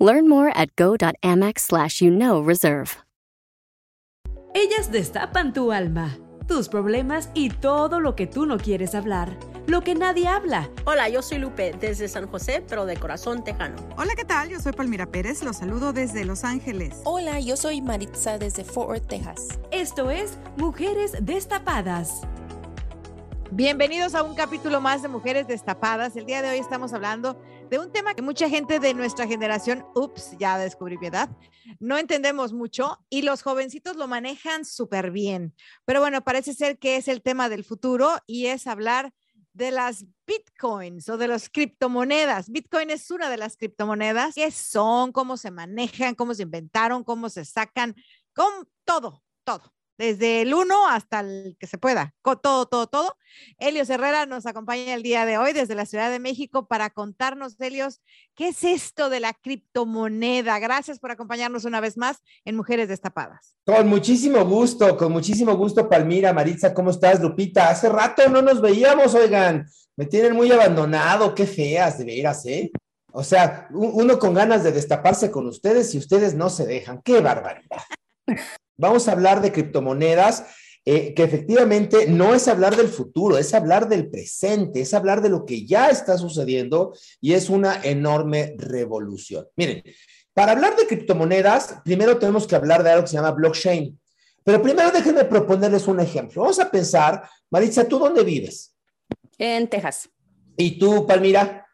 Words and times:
Learn 0.00 0.28
more 0.28 0.50
at 0.56 0.74
go.amex 0.76 1.58
slash 1.60 2.00
you 2.00 2.10
know 2.10 2.40
reserve. 2.42 2.96
Ellas 4.54 4.90
destapan 4.90 5.52
tu 5.52 5.72
alma, 5.72 6.16
tus 6.48 6.68
problemas 6.68 7.28
y 7.34 7.50
todo 7.50 8.00
lo 8.00 8.16
que 8.16 8.26
tú 8.26 8.46
no 8.46 8.56
quieres 8.56 8.94
hablar. 8.94 9.36
Lo 9.66 9.82
que 9.82 9.94
nadie 9.94 10.26
habla. 10.26 10.68
Hola, 10.86 11.08
yo 11.08 11.22
soy 11.22 11.38
Lupe 11.38 11.72
desde 11.78 12.08
San 12.08 12.26
José, 12.26 12.64
pero 12.66 12.86
de 12.86 12.96
corazón 12.96 13.44
tejano. 13.44 13.76
Hola, 13.96 14.14
¿qué 14.16 14.24
tal? 14.24 14.48
Yo 14.48 14.58
soy 14.58 14.72
Palmira 14.72 15.06
Pérez, 15.06 15.44
los 15.44 15.58
saludo 15.58 15.92
desde 15.92 16.24
Los 16.24 16.42
Ángeles. 16.44 16.96
Hola, 17.04 17.38
yo 17.38 17.56
soy 17.56 17.80
Maritza 17.82 18.38
desde 18.38 18.64
Fort 18.64 18.88
Worth, 18.88 19.06
Texas. 19.06 19.60
Esto 19.70 20.10
es 20.10 20.38
Mujeres 20.56 21.14
Destapadas. 21.20 22.22
Bienvenidos 23.52 24.14
a 24.14 24.22
un 24.22 24.34
capítulo 24.34 24.80
más 24.80 25.02
de 25.02 25.08
Mujeres 25.08 25.46
Destapadas. 25.46 26.16
El 26.16 26.24
día 26.24 26.40
de 26.40 26.50
hoy 26.50 26.58
estamos 26.58 26.92
hablando 26.92 27.40
de 27.70 27.78
un 27.78 27.92
tema 27.92 28.14
que 28.14 28.22
mucha 28.22 28.48
gente 28.48 28.80
de 28.80 28.94
nuestra 28.94 29.28
generación, 29.28 29.86
ups, 29.94 30.36
ya 30.40 30.58
descubrí 30.58 30.98
mi 30.98 31.06
edad, 31.06 31.30
no 31.78 31.98
entendemos 31.98 32.52
mucho 32.52 32.98
y 33.08 33.22
los 33.22 33.42
jovencitos 33.42 33.96
lo 33.96 34.08
manejan 34.08 34.64
súper 34.64 35.12
bien. 35.12 35.54
Pero 35.84 36.00
bueno, 36.00 36.22
parece 36.22 36.52
ser 36.52 36.80
que 36.80 36.96
es 36.96 37.06
el 37.06 37.22
tema 37.22 37.48
del 37.48 37.62
futuro 37.62 38.18
y 38.26 38.46
es 38.46 38.66
hablar 38.66 39.12
de 39.52 39.70
las 39.70 40.04
bitcoins 40.26 41.08
o 41.08 41.16
de 41.16 41.28
las 41.28 41.48
criptomonedas. 41.48 42.50
Bitcoin 42.50 42.90
es 42.90 43.08
una 43.12 43.30
de 43.30 43.36
las 43.36 43.56
criptomonedas. 43.56 44.34
¿Qué 44.34 44.50
son? 44.50 45.12
¿Cómo 45.12 45.36
se 45.36 45.52
manejan? 45.52 46.16
¿Cómo 46.16 46.34
se 46.34 46.42
inventaron? 46.42 47.04
¿Cómo 47.04 47.28
se 47.28 47.44
sacan? 47.44 47.94
Con 48.34 48.68
todo, 48.84 49.22
todo 49.44 49.72
desde 50.00 50.40
el 50.40 50.54
1 50.54 50.88
hasta 50.88 51.20
el 51.20 51.58
que 51.60 51.66
se 51.66 51.76
pueda, 51.76 52.14
todo, 52.42 52.64
todo, 52.64 52.86
todo. 52.86 53.18
Helios 53.58 53.90
Herrera 53.90 54.24
nos 54.24 54.46
acompaña 54.46 54.94
el 54.94 55.02
día 55.02 55.26
de 55.26 55.36
hoy 55.36 55.52
desde 55.52 55.74
la 55.74 55.84
Ciudad 55.84 56.10
de 56.10 56.18
México 56.18 56.66
para 56.66 56.88
contarnos, 56.88 57.60
Helios, 57.60 58.00
¿qué 58.34 58.48
es 58.48 58.64
esto 58.64 59.10
de 59.10 59.20
la 59.20 59.34
criptomoneda? 59.34 60.58
Gracias 60.58 60.98
por 60.98 61.10
acompañarnos 61.10 61.66
una 61.66 61.80
vez 61.80 61.98
más 61.98 62.22
en 62.46 62.56
Mujeres 62.56 62.88
Destapadas. 62.88 63.54
Con 63.66 63.88
muchísimo 63.88 64.42
gusto, 64.46 64.96
con 64.96 65.12
muchísimo 65.12 65.54
gusto, 65.54 65.86
Palmira, 65.86 66.32
Maritza, 66.32 66.72
¿cómo 66.72 66.92
estás, 66.92 67.20
Lupita? 67.20 67.68
Hace 67.68 67.90
rato 67.90 68.26
no 68.30 68.40
nos 68.40 68.62
veíamos, 68.62 69.14
oigan, 69.14 69.66
me 69.96 70.06
tienen 70.06 70.32
muy 70.32 70.50
abandonado, 70.50 71.34
qué 71.34 71.46
feas, 71.46 71.98
de 71.98 72.06
veras, 72.06 72.46
¿eh? 72.46 72.70
O 73.12 73.22
sea, 73.22 73.68
uno 73.72 74.18
con 74.18 74.32
ganas 74.32 74.64
de 74.64 74.72
destaparse 74.72 75.30
con 75.30 75.46
ustedes 75.46 75.94
y 75.94 75.98
ustedes 75.98 76.32
no 76.32 76.48
se 76.48 76.64
dejan, 76.64 77.02
qué 77.02 77.20
barbaridad. 77.20 77.82
Vamos 78.80 79.08
a 79.08 79.12
hablar 79.12 79.42
de 79.42 79.52
criptomonedas, 79.52 80.46
eh, 80.86 81.12
que 81.12 81.22
efectivamente 81.22 82.06
no 82.08 82.34
es 82.34 82.48
hablar 82.48 82.74
del 82.74 82.88
futuro, 82.88 83.36
es 83.36 83.52
hablar 83.52 83.88
del 83.90 84.08
presente, 84.08 84.80
es 84.80 84.94
hablar 84.94 85.20
de 85.20 85.28
lo 85.28 85.44
que 85.44 85.66
ya 85.66 85.90
está 85.90 86.16
sucediendo 86.16 86.94
y 87.20 87.34
es 87.34 87.50
una 87.50 87.82
enorme 87.82 88.54
revolución. 88.56 89.46
Miren, 89.56 89.82
para 90.32 90.52
hablar 90.52 90.76
de 90.76 90.86
criptomonedas, 90.86 91.82
primero 91.84 92.16
tenemos 92.18 92.46
que 92.46 92.56
hablar 92.56 92.82
de 92.82 92.90
algo 92.90 93.04
que 93.04 93.10
se 93.10 93.16
llama 93.16 93.32
blockchain. 93.32 94.00
Pero 94.42 94.62
primero 94.62 94.90
déjenme 94.90 95.24
proponerles 95.24 95.86
un 95.86 96.00
ejemplo. 96.00 96.40
Vamos 96.40 96.58
a 96.58 96.70
pensar, 96.70 97.28
Maritza, 97.50 97.86
¿tú 97.86 97.98
dónde 97.98 98.24
vives? 98.24 98.74
En 99.36 99.68
Texas. 99.68 100.08
¿Y 100.56 100.78
tú, 100.78 101.06
Palmira? 101.06 101.66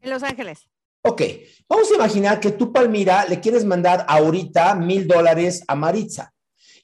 En 0.00 0.08
Los 0.08 0.22
Ángeles. 0.22 0.66
Ok, 1.02 1.20
vamos 1.68 1.90
a 1.90 1.94
imaginar 1.96 2.40
que 2.40 2.52
tú, 2.52 2.72
Palmira, 2.72 3.26
le 3.26 3.40
quieres 3.40 3.66
mandar 3.66 4.06
ahorita 4.08 4.74
mil 4.74 5.06
dólares 5.06 5.62
a 5.68 5.74
Maritza 5.74 6.33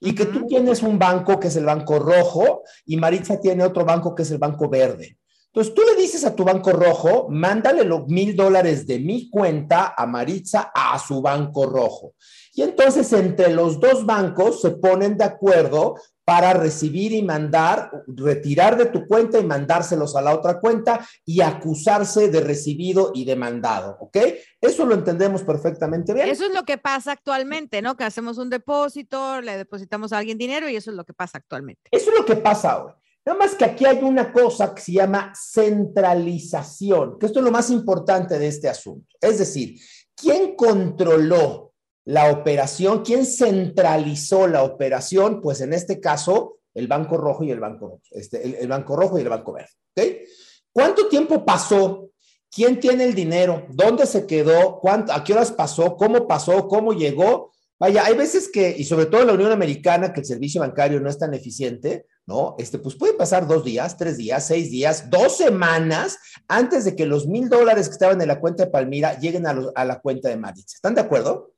y 0.00 0.14
que 0.14 0.26
tú 0.26 0.46
tienes 0.46 0.82
un 0.82 0.98
banco 0.98 1.38
que 1.38 1.48
es 1.48 1.56
el 1.56 1.66
banco 1.66 1.98
rojo 1.98 2.62
y 2.86 2.96
Maritza 2.96 3.38
tiene 3.38 3.64
otro 3.64 3.84
banco 3.84 4.14
que 4.14 4.22
es 4.22 4.30
el 4.30 4.38
banco 4.38 4.68
verde. 4.68 5.18
Entonces 5.52 5.74
tú 5.74 5.82
le 5.82 6.00
dices 6.00 6.24
a 6.24 6.34
tu 6.34 6.44
banco 6.44 6.70
rojo, 6.70 7.26
mándale 7.28 7.84
los 7.84 8.06
mil 8.06 8.36
dólares 8.36 8.86
de 8.86 9.00
mi 9.00 9.28
cuenta 9.28 9.94
a 9.96 10.06
Maritza 10.06 10.70
a 10.72 10.96
su 10.98 11.20
banco 11.20 11.66
rojo. 11.66 12.14
Y 12.54 12.62
entonces 12.62 13.12
entre 13.12 13.52
los 13.52 13.80
dos 13.80 14.06
bancos 14.06 14.60
se 14.60 14.70
ponen 14.70 15.16
de 15.16 15.24
acuerdo 15.24 15.96
para 16.24 16.52
recibir 16.52 17.12
y 17.12 17.22
mandar, 17.22 17.90
retirar 18.06 18.76
de 18.76 18.86
tu 18.86 19.06
cuenta 19.06 19.38
y 19.38 19.44
mandárselos 19.44 20.14
a 20.14 20.22
la 20.22 20.34
otra 20.34 20.60
cuenta 20.60 21.06
y 21.24 21.40
acusarse 21.40 22.28
de 22.28 22.40
recibido 22.40 23.10
y 23.14 23.24
demandado, 23.24 23.96
¿ok? 24.00 24.16
Eso 24.60 24.86
lo 24.86 24.94
entendemos 24.94 25.42
perfectamente 25.42 26.14
bien. 26.14 26.28
Eso 26.28 26.46
es 26.46 26.54
lo 26.54 26.64
que 26.64 26.78
pasa 26.78 27.12
actualmente, 27.12 27.82
¿no? 27.82 27.96
Que 27.96 28.04
hacemos 28.04 28.38
un 28.38 28.50
depósito, 28.50 29.40
le 29.40 29.56
depositamos 29.56 30.12
a 30.12 30.18
alguien 30.18 30.38
dinero 30.38 30.68
y 30.68 30.76
eso 30.76 30.90
es 30.90 30.96
lo 30.96 31.04
que 31.04 31.14
pasa 31.14 31.38
actualmente. 31.38 31.82
Eso 31.90 32.10
es 32.10 32.18
lo 32.18 32.24
que 32.24 32.36
pasa 32.36 32.84
hoy. 32.84 32.92
Nada 33.24 33.38
más 33.38 33.54
que 33.54 33.64
aquí 33.64 33.84
hay 33.84 33.98
una 34.02 34.32
cosa 34.32 34.74
que 34.74 34.80
se 34.80 34.92
llama 34.92 35.32
centralización, 35.34 37.18
que 37.18 37.26
esto 37.26 37.40
es 37.40 37.44
lo 37.44 37.50
más 37.50 37.70
importante 37.70 38.38
de 38.38 38.46
este 38.46 38.68
asunto. 38.68 39.14
Es 39.20 39.38
decir, 39.38 39.78
¿quién 40.14 40.56
controló 40.56 41.69
la 42.04 42.30
operación, 42.32 43.02
¿quién 43.04 43.26
centralizó 43.26 44.46
la 44.46 44.62
operación? 44.62 45.40
Pues 45.40 45.60
en 45.60 45.72
este 45.72 46.00
caso, 46.00 46.58
el 46.74 46.86
Banco 46.86 47.16
Rojo 47.16 47.44
y 47.44 47.50
el 47.50 47.60
Banco 47.60 48.00
este, 48.10 48.62
el, 48.62 48.68
Banco 48.68 48.96
Rojo 48.96 49.18
y 49.18 49.22
el 49.22 49.28
Banco 49.28 49.52
Verde. 49.52 49.70
¿okay? 49.92 50.24
¿Cuánto 50.72 51.08
tiempo 51.08 51.44
pasó? 51.44 52.10
¿Quién 52.50 52.80
tiene 52.80 53.04
el 53.04 53.14
dinero? 53.14 53.66
¿Dónde 53.70 54.06
se 54.06 54.26
quedó? 54.26 54.78
¿Cuánto, 54.80 55.12
¿A 55.12 55.22
qué 55.22 55.32
horas 55.32 55.52
pasó? 55.52 55.96
¿Cómo 55.96 56.26
pasó? 56.26 56.66
¿Cómo 56.68 56.92
llegó? 56.92 57.52
Vaya, 57.78 58.04
hay 58.04 58.14
veces 58.14 58.50
que, 58.52 58.74
y 58.76 58.84
sobre 58.84 59.06
todo 59.06 59.22
en 59.22 59.28
la 59.28 59.32
Unión 59.32 59.52
Americana, 59.52 60.12
que 60.12 60.20
el 60.20 60.26
servicio 60.26 60.60
bancario 60.60 61.00
no 61.00 61.08
es 61.08 61.18
tan 61.18 61.32
eficiente, 61.32 62.04
¿no? 62.26 62.54
Este, 62.58 62.78
pues 62.78 62.94
puede 62.94 63.14
pasar 63.14 63.46
dos 63.46 63.64
días, 63.64 63.96
tres 63.96 64.18
días, 64.18 64.46
seis 64.46 64.70
días, 64.70 65.08
dos 65.08 65.38
semanas 65.38 66.18
antes 66.46 66.84
de 66.84 66.94
que 66.94 67.06
los 67.06 67.26
mil 67.26 67.48
dólares 67.48 67.88
que 67.88 67.94
estaban 67.94 68.20
en 68.20 68.28
la 68.28 68.38
cuenta 68.38 68.64
de 68.64 68.70
Palmira 68.70 69.18
lleguen 69.18 69.46
a, 69.46 69.58
a 69.74 69.84
la 69.86 70.00
cuenta 70.00 70.28
de 70.28 70.36
Maritza. 70.36 70.76
¿Están 70.76 70.94
de 70.94 71.00
acuerdo? 71.00 71.52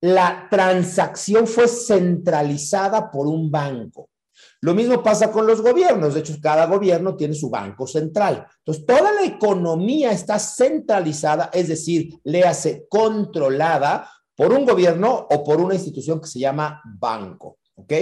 La 0.00 0.46
transacción 0.50 1.46
fue 1.46 1.68
centralizada 1.68 3.10
por 3.10 3.26
un 3.26 3.50
banco. 3.50 4.10
Lo 4.60 4.74
mismo 4.74 5.02
pasa 5.02 5.30
con 5.30 5.46
los 5.46 5.60
gobiernos. 5.60 6.14
De 6.14 6.20
hecho, 6.20 6.36
cada 6.40 6.66
gobierno 6.66 7.16
tiene 7.16 7.34
su 7.34 7.48
banco 7.48 7.86
central. 7.86 8.46
Entonces, 8.58 8.86
toda 8.86 9.12
la 9.12 9.24
economía 9.24 10.12
está 10.12 10.38
centralizada, 10.38 11.50
es 11.52 11.68
decir, 11.68 12.18
le 12.24 12.42
hace 12.42 12.86
controlada 12.88 14.10
por 14.34 14.52
un 14.52 14.64
gobierno 14.64 15.26
o 15.30 15.44
por 15.44 15.60
una 15.60 15.74
institución 15.74 16.20
que 16.20 16.28
se 16.28 16.40
llama 16.40 16.80
banco. 16.84 17.58
¿Ok? 17.74 17.92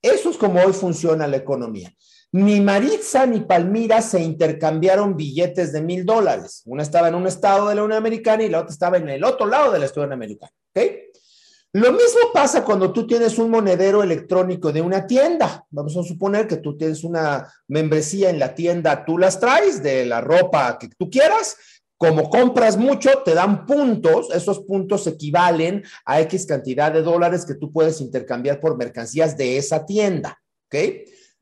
Eso 0.00 0.30
es 0.30 0.36
como 0.36 0.60
hoy 0.60 0.72
funciona 0.72 1.26
la 1.26 1.36
economía. 1.36 1.92
Ni 2.32 2.60
Maritza 2.60 3.24
ni 3.24 3.40
Palmira 3.40 4.02
se 4.02 4.20
intercambiaron 4.20 5.16
billetes 5.16 5.72
de 5.72 5.80
mil 5.80 6.04
dólares. 6.04 6.62
Una 6.66 6.82
estaba 6.82 7.08
en 7.08 7.14
un 7.14 7.26
estado 7.26 7.68
de 7.68 7.74
la 7.74 7.82
Unión 7.82 7.98
Americana 7.98 8.42
y 8.42 8.50
la 8.50 8.60
otra 8.60 8.72
estaba 8.72 8.98
en 8.98 9.08
el 9.08 9.24
otro 9.24 9.46
lado 9.46 9.72
de 9.72 9.78
la 9.78 9.86
Unión 9.86 10.12
Americana. 10.12 10.52
¿Ok? 10.74 10.82
Lo 11.72 11.92
mismo 11.92 12.32
pasa 12.32 12.64
cuando 12.64 12.92
tú 12.92 13.06
tienes 13.06 13.38
un 13.38 13.50
monedero 13.50 14.02
electrónico 14.02 14.72
de 14.72 14.80
una 14.80 15.06
tienda. 15.06 15.64
Vamos 15.70 15.96
a 15.96 16.02
suponer 16.02 16.46
que 16.46 16.56
tú 16.56 16.76
tienes 16.76 17.04
una 17.04 17.50
membresía 17.66 18.30
en 18.30 18.38
la 18.38 18.54
tienda, 18.54 19.04
tú 19.04 19.18
las 19.18 19.38
traes 19.40 19.82
de 19.82 20.04
la 20.06 20.20
ropa 20.20 20.78
que 20.78 20.88
tú 20.88 21.10
quieras. 21.10 21.56
Como 21.96 22.30
compras 22.30 22.76
mucho, 22.76 23.22
te 23.24 23.34
dan 23.34 23.66
puntos. 23.66 24.28
Esos 24.34 24.60
puntos 24.60 25.06
equivalen 25.06 25.82
a 26.04 26.20
X 26.20 26.46
cantidad 26.46 26.92
de 26.92 27.02
dólares 27.02 27.44
que 27.44 27.54
tú 27.54 27.72
puedes 27.72 28.00
intercambiar 28.00 28.60
por 28.60 28.76
mercancías 28.76 29.36
de 29.36 29.58
esa 29.58 29.84
tienda. 29.84 30.40
¿Ok? 30.66 30.76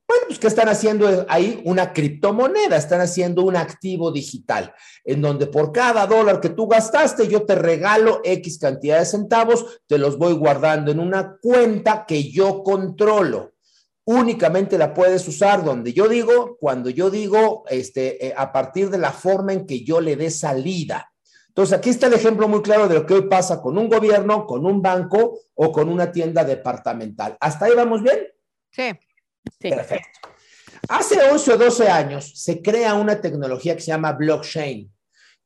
Bueno, 0.08 0.24
pues 0.28 0.38
¿qué 0.38 0.46
están 0.46 0.68
haciendo 0.68 1.26
ahí? 1.28 1.60
Una 1.64 1.92
criptomoneda, 1.92 2.76
están 2.76 3.00
haciendo 3.00 3.42
un 3.42 3.56
activo 3.56 4.12
digital, 4.12 4.72
en 5.04 5.20
donde 5.20 5.46
por 5.46 5.72
cada 5.72 6.06
dólar 6.06 6.40
que 6.40 6.50
tú 6.50 6.68
gastaste, 6.68 7.26
yo 7.26 7.44
te 7.44 7.56
regalo 7.56 8.20
X 8.22 8.58
cantidad 8.58 9.00
de 9.00 9.04
centavos, 9.04 9.80
te 9.88 9.98
los 9.98 10.16
voy 10.16 10.34
guardando 10.34 10.92
en 10.92 11.00
una 11.00 11.36
cuenta 11.42 12.04
que 12.06 12.30
yo 12.30 12.62
controlo. 12.62 13.54
Únicamente 14.04 14.78
la 14.78 14.94
puedes 14.94 15.26
usar 15.26 15.64
donde 15.64 15.92
yo 15.92 16.08
digo, 16.08 16.56
cuando 16.60 16.88
yo 16.88 17.10
digo, 17.10 17.64
este, 17.68 18.28
eh, 18.28 18.34
a 18.36 18.52
partir 18.52 18.90
de 18.90 18.98
la 18.98 19.10
forma 19.10 19.52
en 19.52 19.66
que 19.66 19.82
yo 19.82 20.00
le 20.00 20.14
dé 20.14 20.30
salida. 20.30 21.12
Entonces, 21.48 21.76
aquí 21.76 21.90
está 21.90 22.06
el 22.06 22.12
ejemplo 22.12 22.46
muy 22.46 22.62
claro 22.62 22.86
de 22.86 22.94
lo 22.94 23.06
que 23.06 23.14
hoy 23.14 23.28
pasa 23.28 23.60
con 23.60 23.76
un 23.76 23.88
gobierno, 23.88 24.46
con 24.46 24.64
un 24.64 24.80
banco 24.80 25.40
o 25.54 25.72
con 25.72 25.88
una 25.88 26.12
tienda 26.12 26.44
departamental. 26.44 27.36
¿Hasta 27.40 27.64
ahí 27.64 27.72
vamos 27.74 28.02
bien? 28.02 28.18
Sí. 28.70 28.92
Perfecto. 29.58 30.20
Hace 30.88 31.20
11 31.20 31.52
o 31.52 31.56
12 31.58 31.88
años 31.88 32.32
se 32.34 32.62
crea 32.62 32.94
una 32.94 33.20
tecnología 33.20 33.74
que 33.74 33.82
se 33.82 33.88
llama 33.88 34.12
blockchain, 34.12 34.92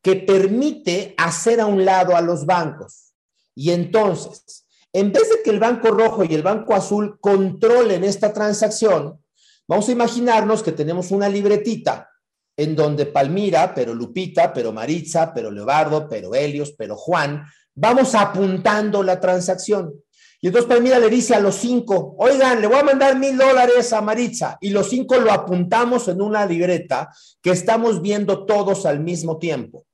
que 0.03 0.17
permite 0.17 1.15
hacer 1.17 1.61
a 1.61 1.67
un 1.67 1.85
lado 1.85 2.17
a 2.17 2.21
los 2.21 2.45
bancos. 2.45 3.15
Y 3.55 3.71
entonces, 3.71 4.67
En 4.93 5.13
vez 5.13 5.29
de 5.29 5.43
que 5.43 5.51
el 5.51 5.61
Banco 5.61 5.89
Rojo 5.89 6.25
y 6.25 6.35
el 6.35 6.43
Banco 6.43 6.75
Azul 6.75 7.19
controlen 7.21 8.03
esta 8.03 8.33
transacción, 8.33 9.23
vamos 9.69 9.89
a 9.89 9.93
imaginarnos 9.93 10.63
que 10.63 10.73
tenemos 10.73 11.13
una 11.13 11.29
libretita 11.29 12.09
en 12.57 12.75
donde 12.75 13.07
Palmira, 13.07 13.73
pero 13.73 13.95
Lupita, 13.95 14.53
pero 14.53 14.73
Maritza, 14.73 15.33
pero 15.33 15.51
Leobardo, 15.51 16.09
pero 16.09 16.35
Helios, 16.35 16.75
pero 16.77 16.97
Juan, 16.97 17.45
vamos 17.75 18.15
apuntando 18.15 19.03
la 19.03 19.21
transacción. 19.21 19.95
Y 20.43 20.47
entonces 20.47 20.69
Palmira 20.69 20.99
le 20.99 21.11
dice 21.11 21.35
a 21.35 21.41
los 21.41 21.57
cinco, 21.57 22.15
oigan, 22.19 22.63
le 22.63 22.67
voy 22.67 22.79
a 22.79 22.83
mandar 22.83 23.19
mil 23.19 23.37
dólares 23.37 23.93
a 23.93 24.01
Maritza. 24.01 24.57
Y 24.61 24.71
los 24.71 24.89
cinco 24.89 25.17
lo 25.17 25.31
apuntamos 25.31 26.09
en 26.09 26.23
una 26.23 26.47
libreta 26.47 27.11
que 27.43 27.51
estamos 27.51 28.01
viendo 28.01 28.47
todos 28.47 28.87
al 28.87 29.01
mismo 29.01 29.39
tiempo. 29.39 29.85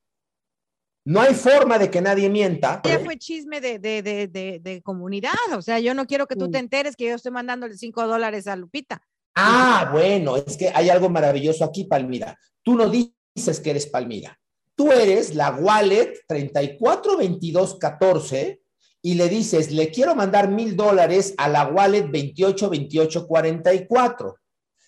No 1.05 1.21
hay 1.21 1.35
forma 1.35 1.79
de 1.79 1.91
que 1.91 2.01
nadie 2.01 2.29
mienta. 2.29 2.81
Ya 2.85 3.01
fue 3.01 3.17
chisme 3.17 3.61
de, 3.61 3.79
de, 3.79 4.03
de, 4.03 4.61
de, 4.61 4.83
comunidad. 4.83 5.33
O 5.57 5.63
sea, 5.63 5.81
yo 5.81 5.95
no 5.95 6.07
quiero 6.07 6.27
que 6.27 6.37
tú 6.37 6.51
te 6.51 6.59
enteres 6.59 6.97
que 6.97 7.07
yo 7.07 7.15
estoy 7.15 7.33
mandándole 7.33 7.77
cinco 7.77 8.07
dólares 8.07 8.47
a 8.49 8.57
Lupita. 8.57 9.01
Ah, 9.37 9.89
bueno, 9.93 10.37
es 10.37 10.57
que 10.57 10.73
hay 10.75 10.91
algo 10.91 11.09
maravilloso 11.09 11.65
aquí, 11.65 11.85
Palmira. 11.85 12.37
Tú 12.63 12.75
no 12.75 12.89
dices 12.89 13.61
que 13.61 13.71
eres 13.71 13.87
Palmira. 13.87 14.37
Tú 14.75 14.91
eres 14.91 15.33
la 15.35 15.53
wallet 15.53 16.15
342214 16.27 18.66
y 19.07 19.15
le 19.15 19.29
dices, 19.29 19.71
le 19.71 19.93
quiero 19.93 20.17
mandar 20.17 20.51
mil 20.51 20.75
dólares 20.75 21.33
a 21.37 21.49
la 21.49 21.69
wallet 21.69 22.11
282844. 22.11 24.35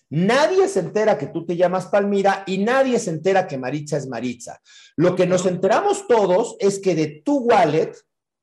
Nadie 0.09 0.67
se 0.67 0.81
entera 0.81 1.17
que 1.17 1.27
tú 1.27 1.45
te 1.45 1.55
llamas 1.55 1.85
Palmira 1.85 2.43
y 2.45 2.57
nadie 2.57 2.99
se 2.99 3.11
entera 3.11 3.47
que 3.47 3.57
Maritza 3.57 3.95
es 3.95 4.09
Maritza. 4.09 4.59
Lo 4.97 5.15
que 5.15 5.25
nos 5.25 5.45
enteramos 5.45 6.05
todos 6.05 6.57
es 6.59 6.79
que 6.79 6.95
de 6.95 7.21
tu 7.23 7.37
wallet 7.37 7.93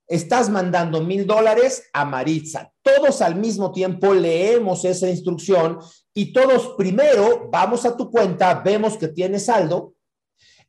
estás 0.08 0.48
mandando 0.48 1.02
mil 1.02 1.26
dólares 1.26 1.82
a 1.92 2.06
Maritza. 2.06 2.72
Todos 2.80 3.20
al 3.20 3.36
mismo 3.36 3.70
tiempo 3.70 4.14
leemos 4.14 4.82
esa 4.86 5.10
instrucción 5.10 5.78
y 6.14 6.32
todos 6.32 6.72
primero 6.78 7.50
vamos 7.52 7.84
a 7.84 7.94
tu 7.94 8.10
cuenta, 8.10 8.62
vemos 8.64 8.96
que 8.96 9.08
tienes 9.08 9.44
saldo, 9.44 9.92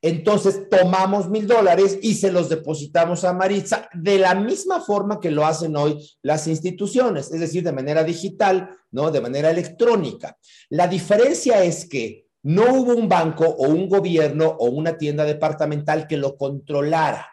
entonces 0.01 0.69
tomamos 0.69 1.29
mil 1.29 1.47
dólares 1.47 1.97
y 2.01 2.15
se 2.15 2.31
los 2.31 2.49
depositamos 2.49 3.23
a 3.23 3.33
Maritza 3.33 3.89
de 3.93 4.19
la 4.19 4.35
misma 4.35 4.79
forma 4.79 5.19
que 5.19 5.31
lo 5.31 5.45
hacen 5.45 5.75
hoy 5.75 5.97
las 6.21 6.47
instituciones, 6.47 7.31
es 7.31 7.39
decir, 7.39 7.63
de 7.63 7.71
manera 7.71 8.03
digital, 8.03 8.69
¿no? 8.91 9.09
De 9.09 9.21
manera 9.21 9.49
electrónica. 9.49 10.37
La 10.69 10.87
diferencia 10.87 11.63
es 11.63 11.89
que 11.89 12.27
no 12.43 12.73
hubo 12.73 12.93
un 12.93 13.09
banco 13.09 13.45
o 13.45 13.67
un 13.67 13.89
gobierno 13.89 14.55
o 14.59 14.67
una 14.67 14.97
tienda 14.97 15.25
departamental 15.25 16.07
que 16.07 16.17
lo 16.17 16.37
controlara. 16.37 17.27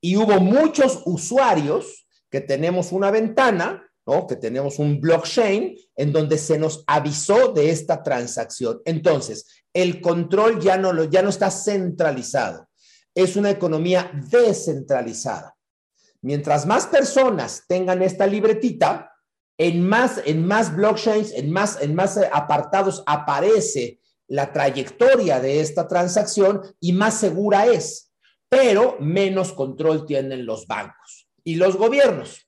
Y 0.00 0.16
hubo 0.16 0.40
muchos 0.40 1.02
usuarios 1.04 2.06
que 2.30 2.40
tenemos 2.40 2.92
una 2.92 3.10
ventana 3.10 3.85
que 4.28 4.36
tenemos 4.36 4.78
un 4.78 5.00
blockchain 5.00 5.76
en 5.96 6.12
donde 6.12 6.38
se 6.38 6.58
nos 6.58 6.84
avisó 6.86 7.52
de 7.52 7.70
esta 7.70 8.04
transacción. 8.04 8.80
Entonces, 8.84 9.64
el 9.72 10.00
control 10.00 10.60
ya 10.60 10.76
no, 10.76 11.04
ya 11.04 11.22
no 11.22 11.28
está 11.28 11.50
centralizado, 11.50 12.68
es 13.14 13.34
una 13.34 13.50
economía 13.50 14.12
descentralizada. 14.30 15.56
Mientras 16.22 16.66
más 16.66 16.86
personas 16.86 17.64
tengan 17.66 18.00
esta 18.00 18.26
libretita, 18.26 19.12
en 19.58 19.86
más, 19.86 20.20
en 20.24 20.46
más 20.46 20.74
blockchains, 20.74 21.32
en 21.32 21.50
más, 21.50 21.80
en 21.82 21.94
más 21.94 22.16
apartados 22.32 23.02
aparece 23.06 24.00
la 24.28 24.52
trayectoria 24.52 25.40
de 25.40 25.60
esta 25.60 25.88
transacción 25.88 26.62
y 26.78 26.92
más 26.92 27.18
segura 27.18 27.66
es, 27.66 28.12
pero 28.48 28.96
menos 29.00 29.52
control 29.52 30.06
tienen 30.06 30.46
los 30.46 30.66
bancos 30.66 31.28
y 31.42 31.56
los 31.56 31.76
gobiernos 31.76 32.45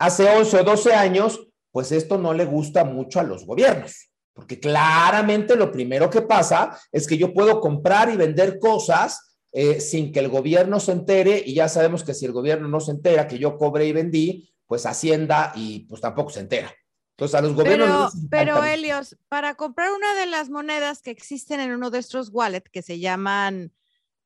hace 0.00 0.28
11 0.28 0.60
o 0.60 0.64
12 0.64 0.94
años, 0.94 1.46
pues 1.70 1.92
esto 1.92 2.18
no 2.18 2.32
le 2.32 2.46
gusta 2.46 2.84
mucho 2.84 3.20
a 3.20 3.22
los 3.22 3.44
gobiernos, 3.44 4.10
porque 4.32 4.58
claramente 4.58 5.54
lo 5.56 5.70
primero 5.70 6.08
que 6.08 6.22
pasa 6.22 6.76
es 6.90 7.06
que 7.06 7.18
yo 7.18 7.32
puedo 7.32 7.60
comprar 7.60 8.10
y 8.10 8.16
vender 8.16 8.58
cosas 8.58 9.38
eh, 9.52 9.78
sin 9.80 10.10
que 10.10 10.20
el 10.20 10.28
gobierno 10.28 10.80
se 10.80 10.92
entere 10.92 11.42
y 11.44 11.54
ya 11.54 11.68
sabemos 11.68 12.02
que 12.02 12.14
si 12.14 12.24
el 12.24 12.32
gobierno 12.32 12.66
no 12.66 12.80
se 12.80 12.92
entera 12.92 13.28
que 13.28 13.38
yo 13.38 13.58
cobré 13.58 13.86
y 13.86 13.92
vendí, 13.92 14.50
pues 14.66 14.86
Hacienda 14.86 15.52
y 15.54 15.80
pues 15.80 16.00
tampoco 16.00 16.30
se 16.30 16.40
entera. 16.40 16.74
Entonces 17.16 17.34
a 17.34 17.42
los 17.42 17.54
gobiernos... 17.54 18.14
Pero, 18.30 18.54
pero 18.54 18.64
Helios, 18.64 19.18
para 19.28 19.54
comprar 19.54 19.92
una 19.92 20.14
de 20.14 20.26
las 20.26 20.48
monedas 20.48 21.02
que 21.02 21.10
existen 21.10 21.60
en 21.60 21.72
uno 21.72 21.90
de 21.90 21.98
estos 21.98 22.30
wallets 22.32 22.70
que 22.70 22.80
se 22.80 23.00
llaman, 23.00 23.70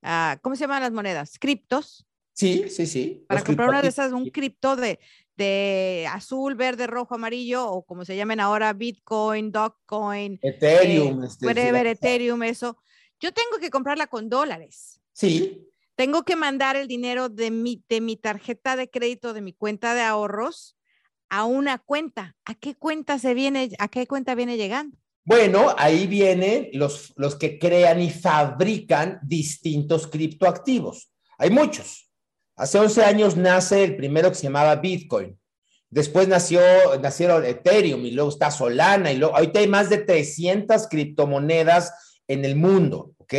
uh, 0.05 0.39
¿cómo 0.41 0.55
se 0.55 0.61
llaman 0.61 0.83
las 0.83 0.93
monedas? 0.93 1.37
Criptos. 1.41 2.07
Sí, 2.33 2.69
sí, 2.69 2.87
sí. 2.87 3.25
Para 3.29 3.43
comprar 3.43 3.69
una 3.69 3.83
de 3.83 3.89
esas, 3.89 4.13
un 4.13 4.29
cripto 4.31 4.77
de, 4.77 4.99
de 5.37 6.07
azul, 6.11 6.55
verde, 6.55 6.87
rojo, 6.87 7.15
amarillo, 7.15 7.69
o 7.69 7.85
como 7.85 8.05
se 8.05 8.17
llamen 8.17 8.41
ahora, 8.41 8.73
Bitcoin, 8.73 9.51
Dogecoin, 9.53 10.39
Ethereum, 10.43 11.25
eh, 11.25 11.29
whatever, 11.43 11.87
Ethereum, 11.87 12.43
eso. 12.43 12.79
Yo 13.21 13.33
tengo 13.33 13.59
que 13.61 13.71
comprarla 13.71 14.07
con 14.07 14.29
dólares. 14.29 15.01
Sí. 15.13 15.69
Tengo 15.97 16.25
que 16.25 16.37
mandar 16.37 16.77
el 16.77 16.89
dinero 16.89 17.29
de 17.29 17.51
mi, 17.51 17.83
de 17.89 18.01
mi 18.01 18.17
tarjeta 18.17 18.77
de 18.77 18.91
crédito, 18.91 19.33
de 19.33 19.41
mi 19.41 19.53
cuenta 19.53 19.95
de 19.95 20.03
ahorros, 20.03 20.77
a 21.29 21.45
una 21.45 21.79
cuenta. 21.79 22.37
¿A 22.45 22.55
qué 22.55 22.75
cuenta 22.75 23.19
se 23.19 23.35
viene, 23.35 23.71
a 23.79 23.89
qué 23.89 24.07
cuenta 24.07 24.35
viene 24.35 24.57
llegando? 24.57 24.97
Bueno, 25.25 25.75
ahí 25.79 26.07
vienen 26.07 26.69
los, 26.75 27.13
los 27.17 27.37
que 27.37 27.59
crean 27.59 28.01
y 28.01 28.11
fabrican 28.11 29.21
distintos 29.23 30.07
criptoactivos. 30.07 31.11
Hay 31.39 31.51
muchos. 31.51 32.04
Hace 32.57 32.79
11 32.79 33.05
años 33.05 33.37
nace 33.37 33.83
el 33.83 33.97
primero 33.97 34.29
que 34.29 34.37
se 34.37 34.45
llamaba 34.45 34.77
Bitcoin. 34.77 35.39
Después 35.91 36.29
nació, 36.29 36.61
nacieron 37.01 37.45
Ethereum 37.45 38.05
y 38.05 38.13
luego 38.13 38.31
está 38.31 38.51
Solana 38.51 39.13
y 39.13 39.17
luego, 39.17 39.37
ahorita 39.37 39.61
hay 39.61 39.69
más 39.69 39.91
de 39.91 39.99
300 39.99 40.89
criptomonedas 40.89 41.93
en 42.27 42.45
el 42.45 42.57
mundo, 42.57 43.13
¿ok? 43.19 43.35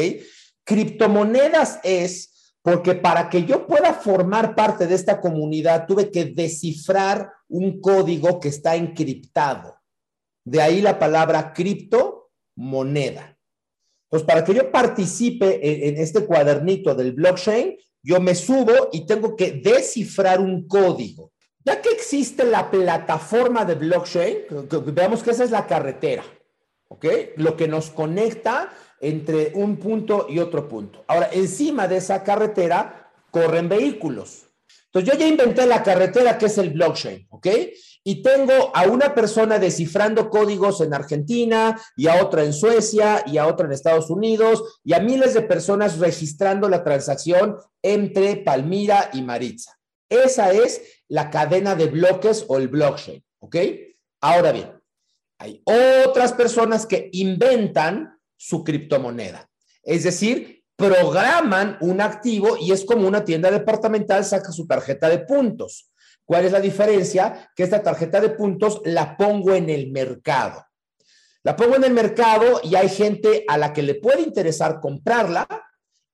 Criptomonedas 0.64 1.80
es 1.84 2.54
porque 2.62 2.96
para 2.96 3.30
que 3.30 3.46
yo 3.46 3.68
pueda 3.68 3.94
formar 3.94 4.56
parte 4.56 4.88
de 4.88 4.96
esta 4.96 5.22
comunidad 5.22 5.86
tuve 5.86 6.10
que 6.10 6.26
descifrar 6.26 7.32
un 7.48 7.80
código 7.80 8.40
que 8.40 8.48
está 8.48 8.76
encriptado. 8.76 9.76
De 10.44 10.62
ahí 10.62 10.82
la 10.82 10.98
palabra 10.98 11.54
criptomoneda. 11.54 13.35
Pues 14.16 14.24
para 14.24 14.46
que 14.46 14.54
yo 14.54 14.72
participe 14.72 15.60
en, 15.62 15.94
en 15.94 16.02
este 16.02 16.26
cuadernito 16.26 16.96
del 16.96 17.12
blockchain, 17.12 17.76
yo 18.02 18.22
me 18.22 18.34
subo 18.34 18.88
y 18.94 19.06
tengo 19.06 19.36
que 19.36 19.52
descifrar 19.52 20.40
un 20.40 20.70
código. 20.70 21.34
Ya 21.66 21.82
que 21.82 21.90
existe 21.90 22.46
la 22.46 22.72
plataforma 22.72 23.66
de 23.66 23.76
blockchain, 23.76 24.38
veamos 24.94 25.22
que 25.22 25.32
esa 25.32 25.44
es 25.44 25.52
la 25.52 25.68
carretera, 25.68 26.24
¿ok? 26.88 27.06
Lo 27.36 27.58
que 27.58 27.68
nos 27.68 27.90
conecta 27.90 28.72
entre 29.02 29.52
un 29.54 29.76
punto 29.76 30.28
y 30.30 30.40
otro 30.40 30.70
punto. 30.70 31.04
Ahora, 31.08 31.28
encima 31.34 31.86
de 31.86 31.98
esa 31.98 32.24
carretera 32.24 33.12
corren 33.32 33.68
vehículos. 33.68 34.46
Entonces, 34.86 35.12
yo 35.12 35.20
ya 35.20 35.28
inventé 35.28 35.66
la 35.66 35.84
carretera 35.84 36.38
que 36.38 36.46
es 36.46 36.58
el 36.58 36.70
blockchain, 36.70 37.28
¿ok? 37.32 37.48
Y 38.08 38.22
tengo 38.22 38.72
a 38.76 38.84
una 38.84 39.16
persona 39.16 39.58
descifrando 39.58 40.30
códigos 40.30 40.80
en 40.82 40.94
Argentina 40.94 41.82
y 41.98 42.08
a 42.08 42.24
otra 42.24 42.44
en 42.44 42.54
Suecia 42.54 43.24
y 43.26 43.40
a 43.40 43.48
otra 43.48 43.66
en 43.66 43.74
Estados 43.74 44.12
Unidos 44.12 44.80
y 44.84 44.94
a 44.94 45.00
miles 45.00 45.34
de 45.34 45.42
personas 45.42 45.98
registrando 45.98 46.70
la 46.70 46.84
transacción 46.84 47.58
entre 47.82 48.38
Palmira 48.38 49.10
y 49.12 49.24
Maritza. 49.24 49.80
Esa 50.08 50.52
es 50.52 50.84
la 51.08 51.32
cadena 51.32 51.74
de 51.74 51.88
bloques 51.88 52.46
o 52.48 52.60
el 52.60 52.68
blockchain, 52.68 53.24
¿ok? 53.40 53.56
Ahora 54.22 54.52
bien, 54.52 54.72
hay 55.40 55.64
otras 55.66 56.32
personas 56.34 56.86
que 56.86 57.10
inventan 57.12 58.20
su 58.38 58.64
criptomoneda, 58.64 59.50
es 59.82 60.04
decir, 60.04 60.64
programan 60.76 61.78
un 61.82 62.02
activo 62.02 62.56
y 62.60 62.72
es 62.72 62.86
como 62.86 63.08
una 63.08 63.26
tienda 63.26 63.50
departamental 63.50 64.24
saca 64.24 64.52
su 64.52 64.68
tarjeta 64.68 65.10
de 65.10 65.20
puntos. 65.20 65.90
¿Cuál 66.26 66.46
es 66.46 66.52
la 66.52 66.60
diferencia? 66.60 67.52
Que 67.56 67.64
esta 67.64 67.84
tarjeta 67.84 68.20
de 68.20 68.30
puntos 68.30 68.82
la 68.84 69.16
pongo 69.16 69.54
en 69.54 69.70
el 69.70 69.92
mercado. 69.92 70.66
La 71.44 71.56
pongo 71.56 71.76
en 71.76 71.84
el 71.84 71.94
mercado 71.94 72.60
y 72.64 72.76
hay 72.76 72.90
gente 72.90 73.46
a 73.48 73.58
la 73.58 73.72
que 73.72 73.84
le 73.84 73.96
puede 73.96 74.22
interesar 74.22 74.80
comprarla 74.80 75.48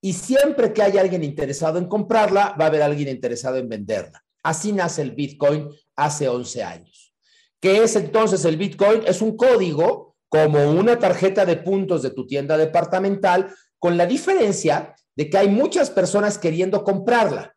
y 0.01 0.13
siempre 0.13 0.73
que 0.73 0.81
haya 0.81 0.99
alguien 0.99 1.23
interesado 1.23 1.77
en 1.77 1.87
comprarla, 1.87 2.55
va 2.59 2.65
a 2.65 2.67
haber 2.67 2.81
alguien 2.81 3.07
interesado 3.07 3.57
en 3.57 3.69
venderla. 3.69 4.23
Así 4.43 4.73
nace 4.73 5.03
el 5.03 5.11
Bitcoin 5.11 5.69
hace 5.95 6.27
11 6.27 6.63
años. 6.63 7.13
¿Qué 7.61 7.83
es 7.83 7.95
entonces 7.95 8.43
el 8.43 8.57
Bitcoin? 8.57 9.03
Es 9.05 9.21
un 9.21 9.37
código 9.37 10.15
como 10.27 10.71
una 10.71 10.97
tarjeta 10.97 11.45
de 11.45 11.57
puntos 11.57 12.01
de 12.01 12.11
tu 12.11 12.25
tienda 12.25 12.57
departamental, 12.57 13.53
con 13.77 13.97
la 13.97 14.05
diferencia 14.05 14.95
de 15.15 15.29
que 15.29 15.37
hay 15.37 15.49
muchas 15.49 15.89
personas 15.89 16.37
queriendo 16.37 16.83
comprarla. 16.83 17.55